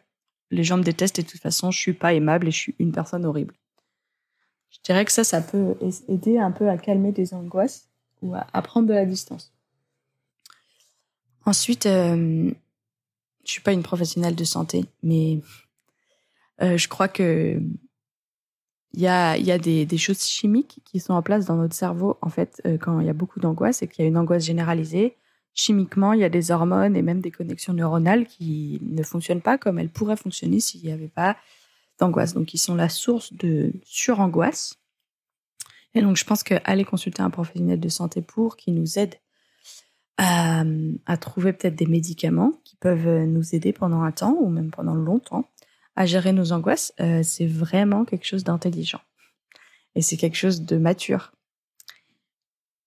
les 0.51 0.65
gens 0.65 0.77
me 0.77 0.83
détestent 0.83 1.19
et 1.19 1.23
de 1.23 1.29
toute 1.29 1.41
façon 1.41 1.71
je 1.71 1.79
suis 1.79 1.95
pas 1.95 2.13
aimable 2.13 2.49
et 2.49 2.51
je 2.51 2.59
suis 2.59 2.75
une 2.79 2.93
personne 2.93 3.25
horrible. 3.25 3.55
Je 4.71 4.79
dirais 4.85 5.07
que 5.07 5.13
ça, 5.13 5.25
ça 5.25 5.41
peut 5.41 5.75
aider 6.09 6.37
un 6.37 6.51
peu 6.51 6.69
à 6.69 6.77
calmer 6.77 7.13
des 7.13 7.33
angoisses 7.33 7.88
ou 8.23 8.35
à 8.35 8.63
prendre 8.63 8.89
de 8.89 8.95
la 8.95 9.05
distance. 9.05 9.53
Ensuite, 11.49 11.87
euh, 11.87 12.51
je 13.43 13.51
suis 13.51 13.63
pas 13.63 13.73
une 13.73 13.83
professionnelle 13.83 14.35
de 14.35 14.45
santé, 14.45 14.85
mais 15.03 15.41
euh, 16.61 16.77
je 16.77 16.89
crois 16.89 17.09
que 17.09 17.59
il 18.93 19.01
y 19.01 19.07
a, 19.07 19.39
y 19.39 19.51
a 19.51 19.59
des, 19.59 19.87
des, 19.87 19.97
choses 19.97 20.23
chimiques 20.23 20.81
qui 20.85 21.01
sont 21.01 21.15
en 21.15 21.23
place 21.23 21.47
dans 21.47 21.57
notre 21.57 21.75
cerveau, 21.75 22.19
en 22.21 22.29
fait, 22.29 22.61
euh, 22.67 22.77
quand 22.77 23.01
il 23.01 23.07
y 23.07 23.09
a 23.09 23.15
beaucoup 23.15 23.41
d'angoisse 23.41 23.81
et 23.81 23.89
qu'il 23.89 24.03
y 24.03 24.07
a 24.07 24.09
une 24.09 24.19
angoisse 24.19 24.45
généralisée. 24.45 25.17
Chimiquement, 25.55 26.13
il 26.13 26.21
y 26.21 26.25
a 26.25 26.29
des 26.29 26.51
hormones 26.51 26.97
et 26.97 27.03
même 27.03 27.23
des 27.23 27.31
connexions 27.31 27.73
neuronales 27.73 28.27
qui 28.27 28.79
ne 28.83 29.03
fonctionnent 29.03 29.41
pas 29.41 29.57
comme 29.57 29.79
elles 29.79 29.89
pourraient 29.89 30.17
fonctionner 30.17 30.61
s'il 30.61 30.83
n'y 30.83 30.93
avait 30.93 31.09
pas 31.09 31.39
d'angoisse. 31.99 32.35
Donc, 32.35 32.53
ils 32.53 32.59
sont 32.59 32.75
la 32.75 32.91
source 32.91 33.33
de 33.33 33.73
surangoisse. 33.85 34.79
Et 35.99 36.01
donc, 36.01 36.17
je 36.17 36.23
pense 36.23 36.45
qu'aller 36.45 36.85
consulter 36.85 37.23
un 37.23 37.31
professionnel 37.31 37.81
de 37.81 37.89
santé 37.89 38.23
pour 38.23 38.57
qui 38.57 38.71
nous 38.71 39.01
aide 39.01 39.17
à, 40.17 40.65
trouver 41.21 41.53
peut-être 41.53 41.75
des 41.75 41.87
médicaments 41.87 42.53
qui 42.63 42.77
peuvent 42.77 43.25
nous 43.25 43.57
aider 43.57 43.73
pendant 43.73 44.03
un 44.03 44.13
temps 44.13 44.37
ou 44.39 44.49
même 44.49 44.71
pendant 44.71 44.95
longtemps 44.95 45.49
à 45.97 46.07
gérer 46.07 46.33
nos 46.33 46.53
angoisses, 46.53 46.93
euh, 47.01 47.25
c'est 47.25 47.49
vraiment 47.49 48.05
quelque 48.05 48.27
chose 48.27 48.45
d'intelligent. 48.45 49.01
Et 49.97 50.03
c'est 50.03 50.17
quelque 50.17 50.37
chose 50.37 50.63
de 50.63 50.77
mature. 50.77 51.33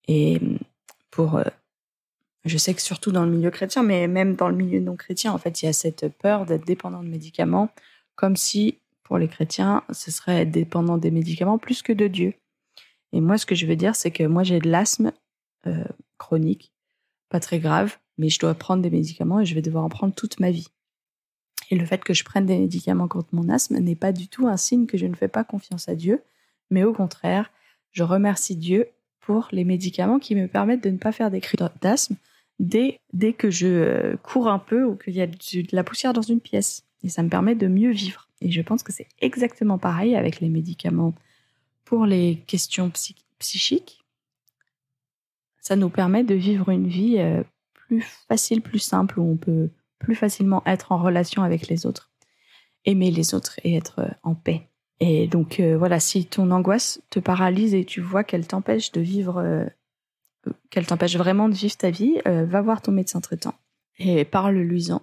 Et 0.08 0.39
pour 1.10 1.36
euh, 1.36 1.43
Je 2.45 2.58
sais 2.58 2.74
que 2.74 2.82
surtout 2.82 3.12
dans 3.12 3.26
le 3.26 3.32
milieu 3.32 3.52
chrétien, 3.52 3.84
mais 3.84 4.08
même 4.08 4.38
dans 4.38 4.47
le 4.47 4.56
milieu 4.56 4.80
non 4.80 4.95
chrétien, 4.95 5.34
en 5.34 5.38
fait, 5.38 5.62
il 5.62 5.65
y 5.65 5.67
a 5.69 5.74
cette 5.74 6.08
peur 6.17 6.45
d'être 6.45 6.65
dépendant 6.65 7.04
de 7.04 7.10
médicaments, 7.10 7.67
comme 8.15 8.38
si 8.38 8.78
pour 9.04 9.17
les 9.17 9.28
chrétiens, 9.28 9.84
ce 9.91 10.12
serait 10.12 10.43
être 10.43 10.52
dépendant 10.52 10.97
des 10.97 11.12
médicaments 11.12 11.58
plus 11.58 11.82
que 11.82 11.91
de 11.91 12.08
Dieu. 12.08 12.36
Et 13.13 13.21
moi, 13.21 13.38
ce 13.38 13.45
que 13.45 13.56
je 13.56 13.65
veux 13.65 13.76
dire, 13.76 13.95
c'est 13.95 14.12
que 14.12 14.24
moi, 14.24 14.43
j'ai 14.43 14.60
de 14.60 14.69
l'asthme 14.69 15.12
euh, 15.67 15.84
chronique, 16.17 16.71
pas 17.30 17.39
très 17.39 17.60
grave, 17.60 17.97
mais 18.17 18.30
je 18.30 18.39
dois 18.39 18.54
prendre 18.54 18.82
des 18.82 18.89
médicaments 18.89 19.39
et 19.39 19.45
je 19.45 19.56
vais 19.56 19.62
devoir 19.62 19.84
en 19.84 19.89
prendre 19.89 20.13
toute 20.13 20.39
ma 20.39 20.52
vie. 20.52 20.67
Et 21.69 21.76
le 21.76 21.86
fait 21.86 22.04
que 22.04 22.13
je 22.13 22.24
prenne 22.24 22.45
des 22.45 22.58
médicaments 22.58 23.08
contre 23.08 23.30
mon 23.34 23.50
asthme 23.50 23.78
n'est 23.78 23.95
pas 23.95 24.12
du 24.12 24.28
tout 24.28 24.47
un 24.47 24.58
signe 24.58 24.86
que 24.86 24.97
je 24.97 25.06
ne 25.06 25.15
fais 25.15 25.30
pas 25.30 25.43
confiance 25.43 25.88
à 25.88 25.95
Dieu, 25.95 26.21
mais 26.69 26.84
au 26.84 26.93
contraire, 26.93 27.52
je 27.91 28.04
remercie 28.04 28.56
Dieu 28.56 28.88
pour 29.21 29.47
les 29.52 29.63
médicaments 29.63 30.19
qui 30.19 30.36
me 30.36 30.47
permettent 30.47 30.84
de 30.84 30.89
ne 30.89 30.97
pas 30.97 31.12
faire 31.12 31.32
des 31.32 31.41
cris 31.41 31.58
d'asthme 31.82 32.15
dès, 32.60 33.00
dès 33.13 33.34
que 33.34 33.50
je 33.50 33.67
euh, 33.67 34.17
cours 34.17 34.50
un 34.50 34.60
peu 34.60 34.84
ou 34.84 34.95
qu'il 34.95 35.13
y 35.13 35.21
a 35.21 35.28
de 35.28 35.36
la 35.71 35.84
poussière 35.84 36.13
dans 36.13 36.21
une 36.21 36.39
pièce. 36.39 36.84
Et 37.04 37.10
ça 37.10 37.24
me 37.24 37.30
permet 37.30 37.56
de 37.56 37.67
mieux 37.67 37.91
vivre. 37.91 38.28
Et 38.41 38.52
je 38.52 38.62
pense 38.62 38.84
que 38.84 38.91
c'est 38.91 39.08
exactement 39.19 39.78
pareil 39.78 40.15
avec 40.15 40.39
les 40.39 40.50
médicaments 40.50 41.13
pour 41.91 42.06
les 42.06 42.41
questions 42.47 42.89
psychiques. 43.38 43.99
Ça 45.60 45.75
nous 45.75 45.89
permet 45.89 46.23
de 46.23 46.36
vivre 46.36 46.69
une 46.69 46.88
vie 46.88 47.17
euh, 47.17 47.43
plus 47.73 48.01
facile, 48.30 48.62
plus 48.62 48.80
simple, 48.80 49.19
où 49.19 49.30
on 49.30 49.36
peut 49.36 49.69
plus 49.99 50.15
facilement 50.15 50.63
être 50.65 50.93
en 50.93 50.97
relation 50.97 51.43
avec 51.43 51.67
les 51.67 51.86
autres, 51.86 52.10
aimer 52.86 53.12
les 53.12 53.36
autres 53.36 53.60
et 53.65 53.75
être 53.75 53.99
euh, 53.99 54.10
en 54.23 54.36
paix. 54.36 54.69
Et 55.01 55.27
donc 55.27 55.60
voilà, 55.60 55.99
si 55.99 56.27
ton 56.27 56.51
angoisse 56.51 57.01
te 57.10 57.19
paralyse 57.19 57.73
et 57.73 57.84
tu 57.86 58.01
vois 58.01 58.23
qu'elle 58.23 58.45
t'empêche 58.45 58.91
de 58.91 59.01
vivre 59.01 59.65
qu'elle 60.69 60.88
t'empêche 60.88 61.15
vraiment 61.15 61.49
de 61.49 61.56
vivre 61.56 61.75
ta 61.75 61.89
vie, 61.89 62.19
euh, 62.27 62.45
va 62.45 62.62
voir 62.62 62.82
ton 62.82 62.91
médecin 62.91 63.19
traitant 63.19 63.56
et 63.97 64.25
parle-lui-en 64.25 65.01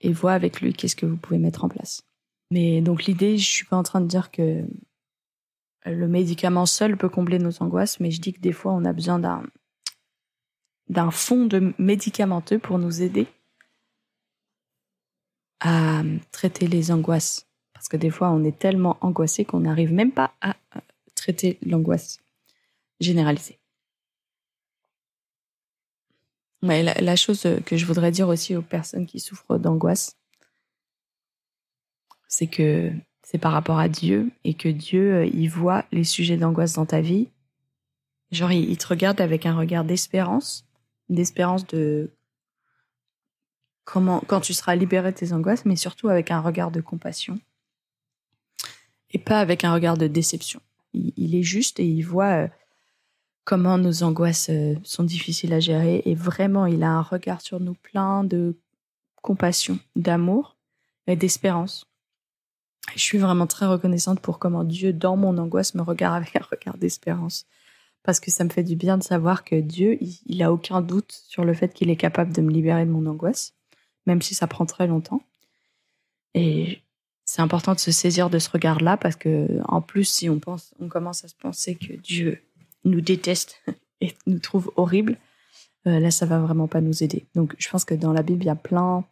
et, 0.00 0.12
vois 0.12 0.32
avec 0.32 0.60
lui 0.60 0.72
qu'est-ce 0.72 0.96
que 0.96 1.06
vous 1.06 1.16
pouvez 1.16 1.38
mettre 1.38 1.64
en 1.64 1.68
place. 1.68 2.02
Mais 2.50 2.80
donc 2.80 3.04
l'idée, 3.04 3.38
je 3.38 3.46
suis 3.46 3.64
pas 3.64 3.76
en 3.76 3.82
train 3.82 4.00
de 4.00 4.06
dire 4.08 4.30
que 4.30 4.64
le 5.84 6.08
médicament 6.08 6.66
seul 6.66 6.96
peut 6.96 7.08
combler 7.08 7.38
nos 7.38 7.62
angoisses, 7.62 8.00
mais 8.00 8.10
je 8.10 8.20
dis 8.20 8.32
que 8.32 8.40
des 8.40 8.52
fois 8.52 8.72
on 8.72 8.84
a 8.84 8.92
besoin 8.92 9.18
d'un 9.18 9.42
d'un 10.88 11.10
fond 11.10 11.44
de 11.44 11.74
médicamenteux 11.78 12.58
pour 12.58 12.78
nous 12.78 13.02
aider 13.02 13.26
à 15.60 16.02
traiter 16.32 16.66
les 16.66 16.90
angoisses. 16.90 17.46
Parce 17.72 17.88
que 17.88 17.96
des 17.96 18.10
fois, 18.10 18.30
on 18.30 18.44
est 18.44 18.58
tellement 18.58 18.96
angoissé 19.00 19.44
qu'on 19.44 19.60
n'arrive 19.60 19.92
même 19.92 20.12
pas 20.12 20.34
à 20.40 20.56
traiter 21.14 21.58
l'angoisse 21.62 22.18
généralisée. 23.00 23.58
Mais 26.62 26.82
la, 26.82 27.16
chose 27.16 27.46
que 27.64 27.76
je 27.76 27.86
voudrais 27.86 28.10
dire 28.10 28.28
aussi 28.28 28.56
aux 28.56 28.62
personnes 28.62 29.06
qui 29.06 29.20
souffrent 29.20 29.58
d'angoisse, 29.58 30.18
c'est 32.26 32.48
que 32.48 32.92
c'est 33.30 33.36
par 33.36 33.52
rapport 33.52 33.78
à 33.78 33.90
Dieu 33.90 34.30
et 34.44 34.54
que 34.54 34.70
Dieu, 34.70 35.16
euh, 35.16 35.26
il 35.26 35.48
voit 35.48 35.84
les 35.92 36.04
sujets 36.04 36.38
d'angoisse 36.38 36.72
dans 36.72 36.86
ta 36.86 37.02
vie. 37.02 37.28
Genre, 38.30 38.50
il, 38.52 38.74
te 38.78 38.86
regarde 38.86 39.20
avec 39.20 39.44
un 39.44 39.54
regard 39.54 39.84
d'espérance, 39.84 40.66
d'espérance 41.10 41.66
de 41.66 42.10
comment, 43.84 44.22
quand 44.28 44.40
tu 44.40 44.54
seras 44.54 44.76
libéré 44.76 45.12
de 45.12 45.16
tes 45.18 45.34
angoisses, 45.34 45.66
mais 45.66 45.76
surtout 45.76 46.08
avec 46.08 46.30
un 46.30 46.40
regard 46.40 46.70
de 46.70 46.80
compassion 46.80 47.38
et 49.10 49.18
pas 49.18 49.40
avec 49.40 49.62
un 49.62 49.74
regard 49.74 49.98
de 49.98 50.06
déception. 50.06 50.62
Il, 50.94 51.34
est 51.34 51.42
juste 51.42 51.80
et 51.80 51.86
il 51.86 52.00
voit 52.00 52.44
euh, 52.44 52.48
comment 53.44 53.76
nos 53.76 54.04
angoisses 54.04 54.48
euh, 54.48 54.74
sont 54.84 55.04
difficiles 55.04 55.52
à 55.52 55.60
gérer. 55.60 56.00
Et 56.06 56.14
vraiment, 56.14 56.64
il 56.64 56.82
a 56.82 56.92
un 56.92 57.02
regard 57.02 57.42
sur 57.42 57.60
nous 57.60 57.74
plein 57.74 58.24
de 58.24 58.56
compassion, 59.20 59.78
d'amour 59.96 60.56
et 61.06 61.14
d'espérance. 61.14 61.88
Je 62.94 63.00
suis 63.00 63.18
vraiment 63.18 63.46
très 63.46 63.66
reconnaissante 63.66 64.20
pour 64.20 64.38
comment 64.38 64.64
Dieu, 64.64 64.92
dans 64.92 65.16
mon 65.16 65.36
angoisse, 65.38 65.74
me 65.74 65.82
regarde 65.82 66.16
avec 66.16 66.36
un 66.36 66.44
regard 66.50 66.76
d'espérance. 66.76 67.46
Parce 68.02 68.20
que 68.20 68.30
ça 68.30 68.44
me 68.44 68.48
fait 68.48 68.62
du 68.62 68.76
bien 68.76 68.96
de 68.96 69.02
savoir 69.02 69.44
que 69.44 69.56
Dieu, 69.56 69.98
il, 70.00 70.42
a 70.42 70.52
aucun 70.52 70.80
doute 70.80 71.12
sur 71.28 71.44
le 71.44 71.52
fait 71.52 71.74
qu'il 71.74 71.90
est 71.90 71.96
capable 71.96 72.32
de 72.32 72.40
me 72.40 72.50
libérer 72.50 72.86
de 72.86 72.90
mon 72.90 73.06
angoisse, 73.06 73.54
même 74.06 74.22
si 74.22 74.34
ça 74.34 74.46
prend 74.46 74.66
très 74.66 74.86
longtemps. 74.86 75.22
Et 76.34 76.80
c'est 77.24 77.42
important 77.42 77.74
de 77.74 77.80
se 77.80 77.90
saisir 77.90 78.30
de 78.30 78.38
ce 78.38 78.48
regard-là 78.48 78.96
parce 78.96 79.16
que, 79.16 79.60
en 79.66 79.82
plus, 79.82 80.04
si 80.04 80.30
on 80.30 80.38
pense, 80.38 80.72
on 80.80 80.88
commence 80.88 81.24
à 81.24 81.28
se 81.28 81.34
penser 81.34 81.74
que 81.74 81.92
Dieu 81.94 82.40
nous 82.84 83.00
déteste 83.00 83.62
et 84.00 84.14
nous 84.26 84.38
trouve 84.38 84.70
horribles, 84.76 85.18
euh, 85.86 86.00
là, 86.00 86.10
ça 86.10 86.26
va 86.26 86.38
vraiment 86.38 86.68
pas 86.68 86.80
nous 86.80 87.02
aider. 87.02 87.26
Donc, 87.34 87.54
je 87.58 87.68
pense 87.68 87.84
que 87.84 87.94
dans 87.94 88.12
la 88.12 88.22
Bible, 88.22 88.42
il 88.42 88.46
y 88.46 88.50
a 88.50 88.54
plein 88.54 89.04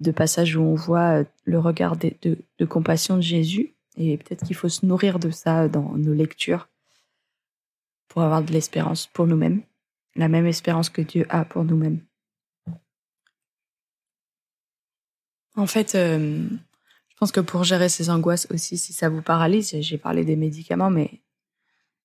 de 0.00 0.10
passages 0.10 0.56
où 0.56 0.62
on 0.62 0.74
voit 0.74 1.20
euh, 1.20 1.24
le 1.44 1.58
regard 1.58 1.96
de, 1.96 2.64
compassion 2.64 3.16
de 3.16 3.22
Jésus. 3.22 3.74
Et 3.96 4.16
peut-être 4.16 4.44
qu'il 4.44 4.56
faut 4.56 4.68
se 4.68 4.84
nourrir 4.84 5.18
de 5.18 5.30
ça 5.30 5.68
dans 5.68 5.92
nos 5.92 6.14
lectures 6.14 6.68
pour 8.08 8.22
avoir 8.22 8.42
de 8.42 8.52
l'espérance 8.52 9.06
pour 9.06 9.26
nous-mêmes, 9.26 9.62
la 10.16 10.28
même 10.28 10.46
espérance 10.46 10.88
que 10.88 11.02
Dieu 11.02 11.26
a 11.28 11.44
pour 11.44 11.64
nous-mêmes. 11.64 12.00
En 15.56 15.66
fait, 15.66 15.94
euh, 15.94 16.48
je 17.08 17.16
pense 17.16 17.30
que 17.30 17.40
pour 17.40 17.62
gérer 17.62 17.88
ces 17.88 18.10
angoisses 18.10 18.48
aussi, 18.50 18.76
si 18.76 18.92
ça 18.92 19.08
vous 19.08 19.22
paralyse, 19.22 19.76
j'ai 19.80 19.98
parlé 19.98 20.24
des 20.24 20.34
médicaments, 20.34 20.90
mais 20.90 21.22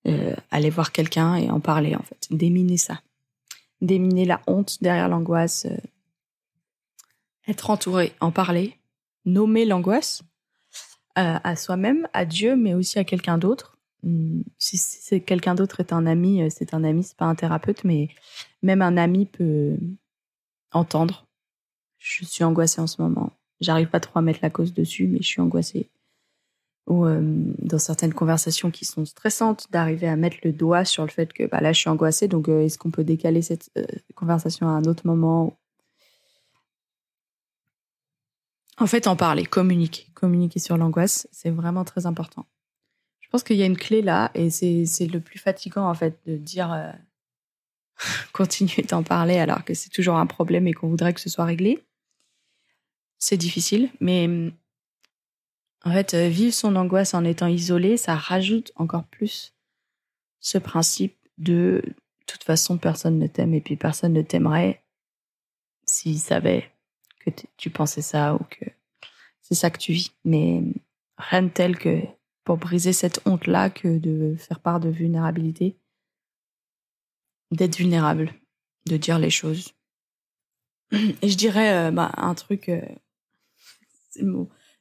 euh, 0.07 0.35
aller 0.51 0.69
voir 0.69 0.91
quelqu'un 0.91 1.35
et 1.35 1.49
en 1.49 1.59
parler 1.59 1.95
en 1.95 2.03
fait, 2.03 2.27
déminer 2.29 2.77
ça, 2.77 3.01
déminer 3.81 4.25
la 4.25 4.41
honte 4.45 4.77
derrière 4.81 5.09
l'angoisse, 5.09 5.65
être 7.49 7.69
entouré, 7.69 8.13
en 8.19 8.31
parler, 8.31 8.77
nommer 9.25 9.65
l'angoisse 9.65 10.23
euh, 11.17 11.37
à 11.43 11.55
soi-même, 11.55 12.07
à 12.13 12.25
Dieu, 12.25 12.55
mais 12.55 12.73
aussi 12.73 12.99
à 12.99 13.03
quelqu'un 13.03 13.37
d'autre. 13.37 13.77
Hmm, 14.03 14.41
si 14.57 15.21
quelqu'un 15.21 15.55
d'autre 15.55 15.81
est 15.81 15.91
un 15.91 16.05
ami, 16.05 16.49
c'est 16.51 16.73
un 16.73 16.83
ami, 16.83 17.03
c'est 17.03 17.17
pas 17.17 17.25
un 17.25 17.35
thérapeute, 17.35 17.83
mais 17.83 18.07
même 18.61 18.81
un 18.81 18.95
ami 18.95 19.25
peut 19.25 19.77
entendre. 20.71 21.25
Je 21.97 22.23
suis 22.25 22.43
angoissée 22.43 22.79
en 22.79 22.87
ce 22.87 23.01
moment. 23.01 23.31
J'arrive 23.59 23.89
pas 23.89 23.99
trop 23.99 24.19
à 24.19 24.21
mettre 24.21 24.39
la 24.41 24.49
cause 24.49 24.73
dessus, 24.73 25.07
mais 25.07 25.17
je 25.19 25.27
suis 25.27 25.41
angoissée 25.41 25.89
ou 26.89 27.05
euh, 27.05 27.21
dans 27.59 27.77
certaines 27.77 28.13
conversations 28.13 28.71
qui 28.71 28.83
sont 28.83 29.05
stressantes, 29.05 29.67
d'arriver 29.71 30.07
à 30.07 30.15
mettre 30.15 30.37
le 30.43 30.51
doigt 30.51 30.83
sur 30.83 31.03
le 31.03 31.09
fait 31.09 31.31
que 31.31 31.45
bah, 31.45 31.61
là, 31.61 31.71
je 31.71 31.79
suis 31.79 31.89
angoissée, 31.89 32.27
donc 32.27 32.49
euh, 32.49 32.65
est-ce 32.65 32.77
qu'on 32.77 32.89
peut 32.89 33.03
décaler 33.03 33.43
cette 33.43 33.69
euh, 33.77 33.85
conversation 34.15 34.67
à 34.67 34.71
un 34.71 34.83
autre 34.83 35.05
moment 35.05 35.57
En 38.79 38.87
fait, 38.87 39.07
en 39.07 39.15
parler, 39.15 39.45
communiquer. 39.45 40.07
Communiquer 40.13 40.59
sur 40.59 40.77
l'angoisse, 40.77 41.27
c'est 41.31 41.49
vraiment 41.49 41.83
très 41.83 42.05
important. 42.05 42.45
Je 43.19 43.27
pense 43.29 43.43
qu'il 43.43 43.57
y 43.57 43.63
a 43.63 43.65
une 43.65 43.77
clé 43.77 44.01
là, 44.01 44.31
et 44.33 44.49
c'est 44.49 45.05
le 45.05 45.19
plus 45.19 45.37
fatigant, 45.37 45.87
en 45.87 45.93
fait, 45.93 46.19
de 46.25 46.37
dire 46.37 46.93
continuer 48.33 48.83
d'en 48.83 49.03
parler 49.03 49.37
alors 49.37 49.63
que 49.63 49.73
c'est 49.73 49.89
toujours 49.89 50.15
un 50.15 50.25
problème 50.25 50.67
et 50.67 50.73
qu'on 50.73 50.87
voudrait 50.87 51.13
que 51.13 51.21
ce 51.21 51.29
soit 51.29 51.45
réglé. 51.45 51.83
C'est 53.17 53.37
difficile, 53.37 53.89
mais 53.99 54.29
en 55.83 55.91
fait, 55.91 56.13
euh, 56.13 56.27
vivre 56.29 56.53
son 56.53 56.75
angoisse 56.75 57.13
en 57.13 57.25
étant 57.25 57.47
isolé, 57.47 57.97
ça 57.97 58.15
rajoute 58.15 58.71
encore 58.75 59.05
plus 59.05 59.53
ce 60.39 60.57
principe 60.57 61.17
de 61.37 61.81
toute 62.25 62.43
façon, 62.43 62.77
personne 62.77 63.17
ne 63.17 63.27
t'aime 63.27 63.53
et 63.53 63.61
puis 63.61 63.75
personne 63.75 64.13
ne 64.13 64.21
t'aimerait 64.21 64.83
s'il 65.85 66.19
savait 66.19 66.71
que 67.19 67.29
tu 67.57 67.69
pensais 67.69 68.01
ça 68.01 68.35
ou 68.35 68.39
que 68.39 68.65
c'est 69.41 69.55
ça 69.55 69.69
que 69.69 69.77
tu 69.77 69.93
vis. 69.93 70.11
Mais 70.25 70.63
rien 71.17 71.43
de 71.43 71.49
tel 71.49 71.77
que 71.77 72.01
pour 72.43 72.57
briser 72.57 72.93
cette 72.93 73.21
honte-là 73.25 73.69
que 73.69 73.97
de 73.99 74.35
faire 74.37 74.59
part 74.59 74.79
de 74.79 74.89
vulnérabilité, 74.89 75.77
d'être 77.51 77.77
vulnérable, 77.77 78.33
de 78.87 78.97
dire 78.97 79.19
les 79.19 79.29
choses. 79.29 79.73
Et 81.21 81.29
je 81.29 81.37
dirais 81.37 81.87
euh, 81.87 81.91
bah, 81.91 82.11
un 82.17 82.33
truc, 82.33 82.69
euh, 82.69 82.81
c'est 84.09 84.23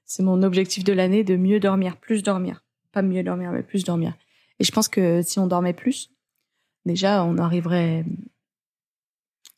c'est 0.04 0.22
mon 0.22 0.42
objectif 0.42 0.84
de 0.84 0.94
l'année 0.94 1.22
de 1.22 1.36
mieux 1.36 1.60
dormir, 1.60 1.98
plus 1.98 2.22
dormir. 2.22 2.64
Pas 2.92 3.02
mieux 3.02 3.22
dormir, 3.22 3.52
mais 3.52 3.62
plus 3.62 3.84
dormir. 3.84 4.14
Et 4.58 4.64
je 4.64 4.72
pense 4.72 4.88
que 4.88 5.20
si 5.20 5.38
on 5.38 5.46
dormait 5.46 5.74
plus, 5.74 6.10
déjà, 6.86 7.22
on 7.22 7.36
arriverait. 7.36 8.06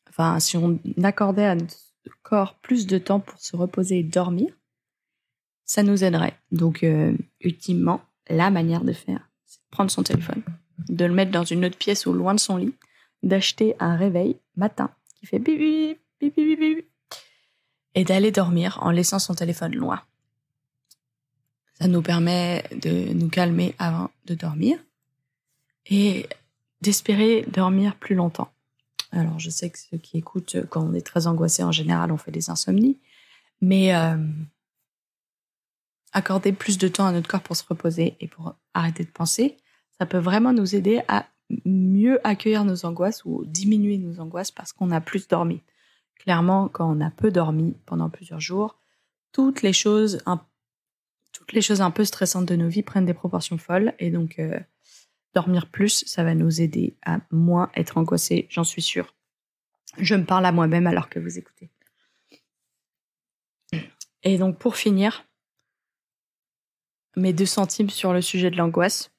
Enfin, 0.09 0.41
si 0.41 0.57
on 0.57 0.77
accordait 1.01 1.45
à 1.45 1.55
notre 1.55 1.77
corps 2.23 2.55
plus 2.55 2.87
de 2.87 2.97
temps 2.97 3.19
pour 3.19 3.39
se 3.39 3.55
reposer 3.55 3.99
et 3.99 4.03
dormir, 4.03 4.53
ça 5.65 5.83
nous 5.83 6.03
aiderait. 6.03 6.37
Donc, 6.51 6.83
euh, 6.83 7.15
ultimement, 7.41 8.01
la 8.29 8.49
manière 8.49 8.83
de 8.83 8.93
faire, 8.93 9.29
c'est 9.45 9.59
de 9.59 9.69
prendre 9.71 9.91
son 9.91 10.03
téléphone, 10.03 10.43
de 10.89 11.05
le 11.05 11.13
mettre 11.13 11.31
dans 11.31 11.43
une 11.43 11.65
autre 11.65 11.77
pièce 11.77 12.05
ou 12.05 12.13
loin 12.13 12.33
de 12.33 12.39
son 12.39 12.57
lit, 12.57 12.73
d'acheter 13.23 13.75
un 13.79 13.95
réveil 13.95 14.37
matin 14.55 14.91
qui 15.19 15.25
fait 15.25 15.39
bip 15.39 15.57
bip 15.57 15.99
bip 16.19 16.35
bip 16.35 16.59
bip 16.59 16.87
et 17.93 18.03
d'aller 18.03 18.31
dormir 18.31 18.79
en 18.81 18.91
laissant 18.91 19.19
son 19.19 19.35
téléphone 19.35 19.75
loin. 19.75 20.01
Ça 21.79 21.87
nous 21.87 22.01
permet 22.01 22.63
de 22.71 23.13
nous 23.13 23.29
calmer 23.29 23.75
avant 23.79 24.11
de 24.25 24.35
dormir 24.35 24.79
et 25.87 26.27
d'espérer 26.81 27.43
dormir 27.47 27.95
plus 27.95 28.15
longtemps. 28.15 28.51
Alors, 29.11 29.39
je 29.39 29.49
sais 29.49 29.69
que 29.69 29.77
ceux 29.77 29.97
qui 29.97 30.17
écoutent, 30.17 30.57
quand 30.69 30.81
on 30.81 30.93
est 30.93 31.05
très 31.05 31.27
angoissé, 31.27 31.63
en 31.63 31.71
général, 31.71 32.11
on 32.11 32.17
fait 32.17 32.31
des 32.31 32.49
insomnies. 32.49 32.97
Mais 33.61 33.93
euh, 33.93 34.17
accorder 36.13 36.53
plus 36.53 36.77
de 36.77 36.87
temps 36.87 37.05
à 37.05 37.11
notre 37.11 37.27
corps 37.27 37.41
pour 37.41 37.55
se 37.55 37.63
reposer 37.67 38.15
et 38.19 38.27
pour 38.27 38.55
arrêter 38.73 39.03
de 39.03 39.09
penser, 39.09 39.57
ça 39.97 40.05
peut 40.05 40.17
vraiment 40.17 40.53
nous 40.53 40.75
aider 40.75 41.01
à 41.07 41.25
mieux 41.65 42.25
accueillir 42.25 42.63
nos 42.63 42.85
angoisses 42.85 43.23
ou 43.25 43.43
diminuer 43.45 43.97
nos 43.97 44.19
angoisses 44.19 44.51
parce 44.51 44.71
qu'on 44.73 44.91
a 44.91 45.01
plus 45.01 45.27
dormi. 45.27 45.61
Clairement, 46.19 46.69
quand 46.69 46.89
on 46.89 47.01
a 47.01 47.09
peu 47.09 47.31
dormi 47.31 47.75
pendant 47.85 48.09
plusieurs 48.09 48.39
jours, 48.39 48.77
toutes 49.31 49.61
les 49.61 49.73
choses 49.73 50.21
un, 50.25 50.39
toutes 51.31 51.53
les 51.53 51.61
choses 51.61 51.81
un 51.81 51.91
peu 51.91 52.05
stressantes 52.05 52.45
de 52.45 52.55
nos 52.55 52.67
vies 52.67 52.83
prennent 52.83 53.05
des 53.05 53.13
proportions 53.13 53.57
folles 53.57 53.93
et 53.99 54.11
donc 54.11 54.39
euh, 54.39 54.59
dormir 55.33 55.67
plus, 55.67 56.03
ça 56.05 56.23
va 56.23 56.35
nous 56.35 56.61
aider 56.61 56.95
à 57.05 57.19
moins 57.31 57.71
être 57.75 57.97
angoissé, 57.97 58.47
j'en 58.49 58.63
suis 58.63 58.81
sûre. 58.81 59.15
Je 59.97 60.15
me 60.15 60.25
parle 60.25 60.45
à 60.45 60.51
moi-même 60.51 60.87
alors 60.87 61.09
que 61.09 61.19
vous 61.19 61.37
écoutez. 61.37 61.69
Et 64.23 64.37
donc 64.37 64.57
pour 64.57 64.75
finir, 64.75 65.25
mes 67.15 67.33
deux 67.33 67.45
centimes 67.45 67.89
sur 67.89 68.13
le 68.13 68.21
sujet 68.21 68.51
de 68.51 68.57
l'angoisse. 68.57 69.11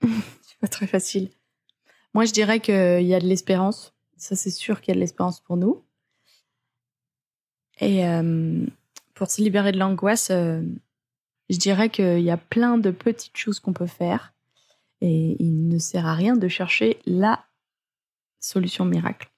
c'est 0.02 0.58
pas 0.60 0.68
très 0.68 0.86
facile. 0.86 1.30
Moi, 2.14 2.24
je 2.24 2.32
dirais 2.32 2.60
qu'il 2.60 3.06
y 3.06 3.14
a 3.14 3.20
de 3.20 3.26
l'espérance. 3.26 3.94
Ça, 4.16 4.34
c'est 4.34 4.50
sûr 4.50 4.80
qu'il 4.80 4.88
y 4.88 4.92
a 4.92 4.94
de 4.94 5.00
l'espérance 5.00 5.40
pour 5.40 5.56
nous. 5.56 5.84
Et 7.80 8.06
euh, 8.06 8.66
pour 9.14 9.30
se 9.30 9.40
libérer 9.40 9.72
de 9.72 9.78
l'angoisse, 9.78 10.30
euh, 10.30 10.62
je 11.50 11.56
dirais 11.58 11.88
qu'il 11.88 12.20
y 12.20 12.30
a 12.30 12.36
plein 12.36 12.78
de 12.78 12.90
petites 12.90 13.36
choses 13.36 13.60
qu'on 13.60 13.72
peut 13.72 13.86
faire. 13.86 14.32
Et 15.00 15.36
il 15.38 15.68
ne 15.68 15.78
sert 15.78 16.06
à 16.06 16.14
rien 16.14 16.36
de 16.36 16.48
chercher 16.48 16.98
la 17.06 17.44
solution 18.40 18.84
miracle. 18.84 19.30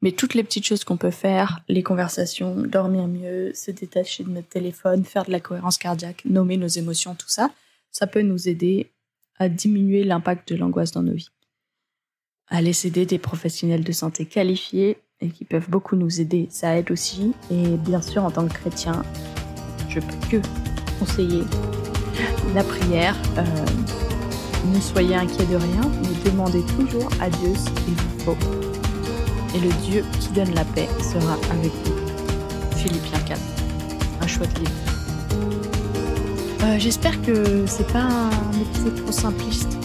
Mais 0.00 0.12
toutes 0.12 0.34
les 0.34 0.44
petites 0.44 0.64
choses 0.64 0.84
qu'on 0.84 0.96
peut 0.96 1.10
faire, 1.10 1.60
les 1.68 1.82
conversations, 1.82 2.54
dormir 2.62 3.08
mieux, 3.08 3.52
se 3.52 3.70
détacher 3.70 4.22
de 4.22 4.30
notre 4.30 4.48
téléphone, 4.48 5.04
faire 5.04 5.24
de 5.24 5.32
la 5.32 5.40
cohérence 5.40 5.76
cardiaque, 5.76 6.24
nommer 6.24 6.56
nos 6.56 6.68
émotions, 6.68 7.14
tout 7.14 7.28
ça, 7.28 7.50
ça 7.90 8.06
peut 8.06 8.22
nous 8.22 8.48
aider 8.48 8.90
à 9.38 9.48
diminuer 9.48 10.04
l'impact 10.04 10.52
de 10.52 10.56
l'angoisse 10.56 10.92
dans 10.92 11.02
nos 11.02 11.14
vies. 11.14 11.30
Aller 12.46 12.72
s'aider 12.72 13.06
des 13.06 13.18
professionnels 13.18 13.84
de 13.84 13.92
santé 13.92 14.24
qualifiés 14.24 14.98
et 15.20 15.30
qui 15.30 15.44
peuvent 15.44 15.68
beaucoup 15.68 15.96
nous 15.96 16.20
aider, 16.20 16.46
ça 16.50 16.76
aide 16.78 16.90
aussi. 16.92 17.34
Et 17.50 17.76
bien 17.76 18.00
sûr, 18.00 18.24
en 18.24 18.30
tant 18.30 18.46
que 18.46 18.54
chrétien, 18.54 19.02
je 20.00 20.06
peux 20.06 20.38
que 20.38 20.48
conseiller 20.98 21.44
la 22.54 22.62
prière. 22.62 23.16
Euh, 23.36 23.44
ne 24.74 24.80
soyez 24.80 25.14
inquiets 25.14 25.46
de 25.46 25.56
rien, 25.56 25.80
mais 26.02 26.30
demandez 26.30 26.62
toujours 26.76 27.08
à 27.20 27.30
Dieu 27.30 27.52
ce 27.54 27.70
qu'il 27.82 27.94
vous 27.94 28.24
faut 28.24 28.36
et 29.54 29.60
le 29.60 29.70
Dieu 29.86 30.04
qui 30.20 30.28
donne 30.30 30.54
la 30.54 30.64
paix 30.64 30.88
sera 31.00 31.34
avec 31.50 31.72
vous. 31.84 32.76
Philippiens 32.76 33.20
4. 33.20 33.40
Un 34.20 34.26
chouette 34.26 34.58
livre. 34.58 34.70
Euh, 36.64 36.78
j'espère 36.78 37.20
que 37.22 37.64
c'est 37.66 37.90
pas 37.92 38.02
un 38.02 38.60
épisode 38.60 39.02
trop 39.02 39.12
simpliste. 39.12 39.76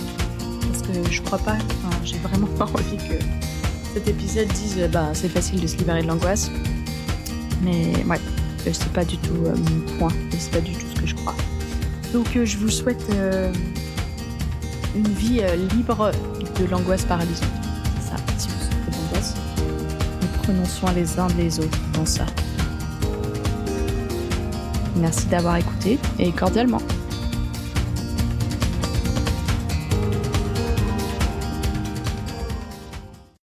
Parce 0.61 0.81
que 0.81 1.11
je 1.11 1.21
crois 1.21 1.39
pas. 1.39 1.57
j'ai 2.03 2.17
vraiment 2.17 2.47
pas 2.57 2.65
envie 2.65 2.97
que 2.97 3.23
cet 3.93 4.07
épisode 4.07 4.47
dise 4.47 4.79
bah, 4.91 5.11
c'est 5.13 5.29
facile 5.29 5.61
de 5.61 5.67
se 5.67 5.77
libérer 5.77 6.01
de 6.01 6.07
l'angoisse. 6.07 6.51
Mais 7.61 7.93
ouais, 8.05 8.19
c'est 8.71 8.93
pas 8.93 9.05
du 9.05 9.17
tout 9.17 9.35
euh, 9.45 9.55
mon 9.55 9.97
point. 9.97 10.11
C'est 10.37 10.51
pas 10.51 10.61
du 10.61 10.71
tout 10.73 10.85
ce 10.95 11.01
que 11.01 11.07
je 11.07 11.15
crois. 11.15 11.35
Donc 12.13 12.35
euh, 12.35 12.45
je 12.45 12.57
vous 12.57 12.69
souhaite 12.69 13.03
une 14.95 15.07
vie 15.07 15.41
libre 15.75 16.11
de 16.59 16.65
l'angoisse 16.65 17.03
paralysante. 17.05 17.49
prenons 20.43 20.65
soin 20.65 20.91
les 20.91 21.19
uns 21.19 21.27
des 21.27 21.59
autres 21.59 21.79
dans 21.93 22.05
ça. 22.05 22.25
Merci 24.97 25.27
d'avoir 25.27 25.55
écouté 25.55 25.97
et 26.19 26.31
cordialement. 26.31 26.81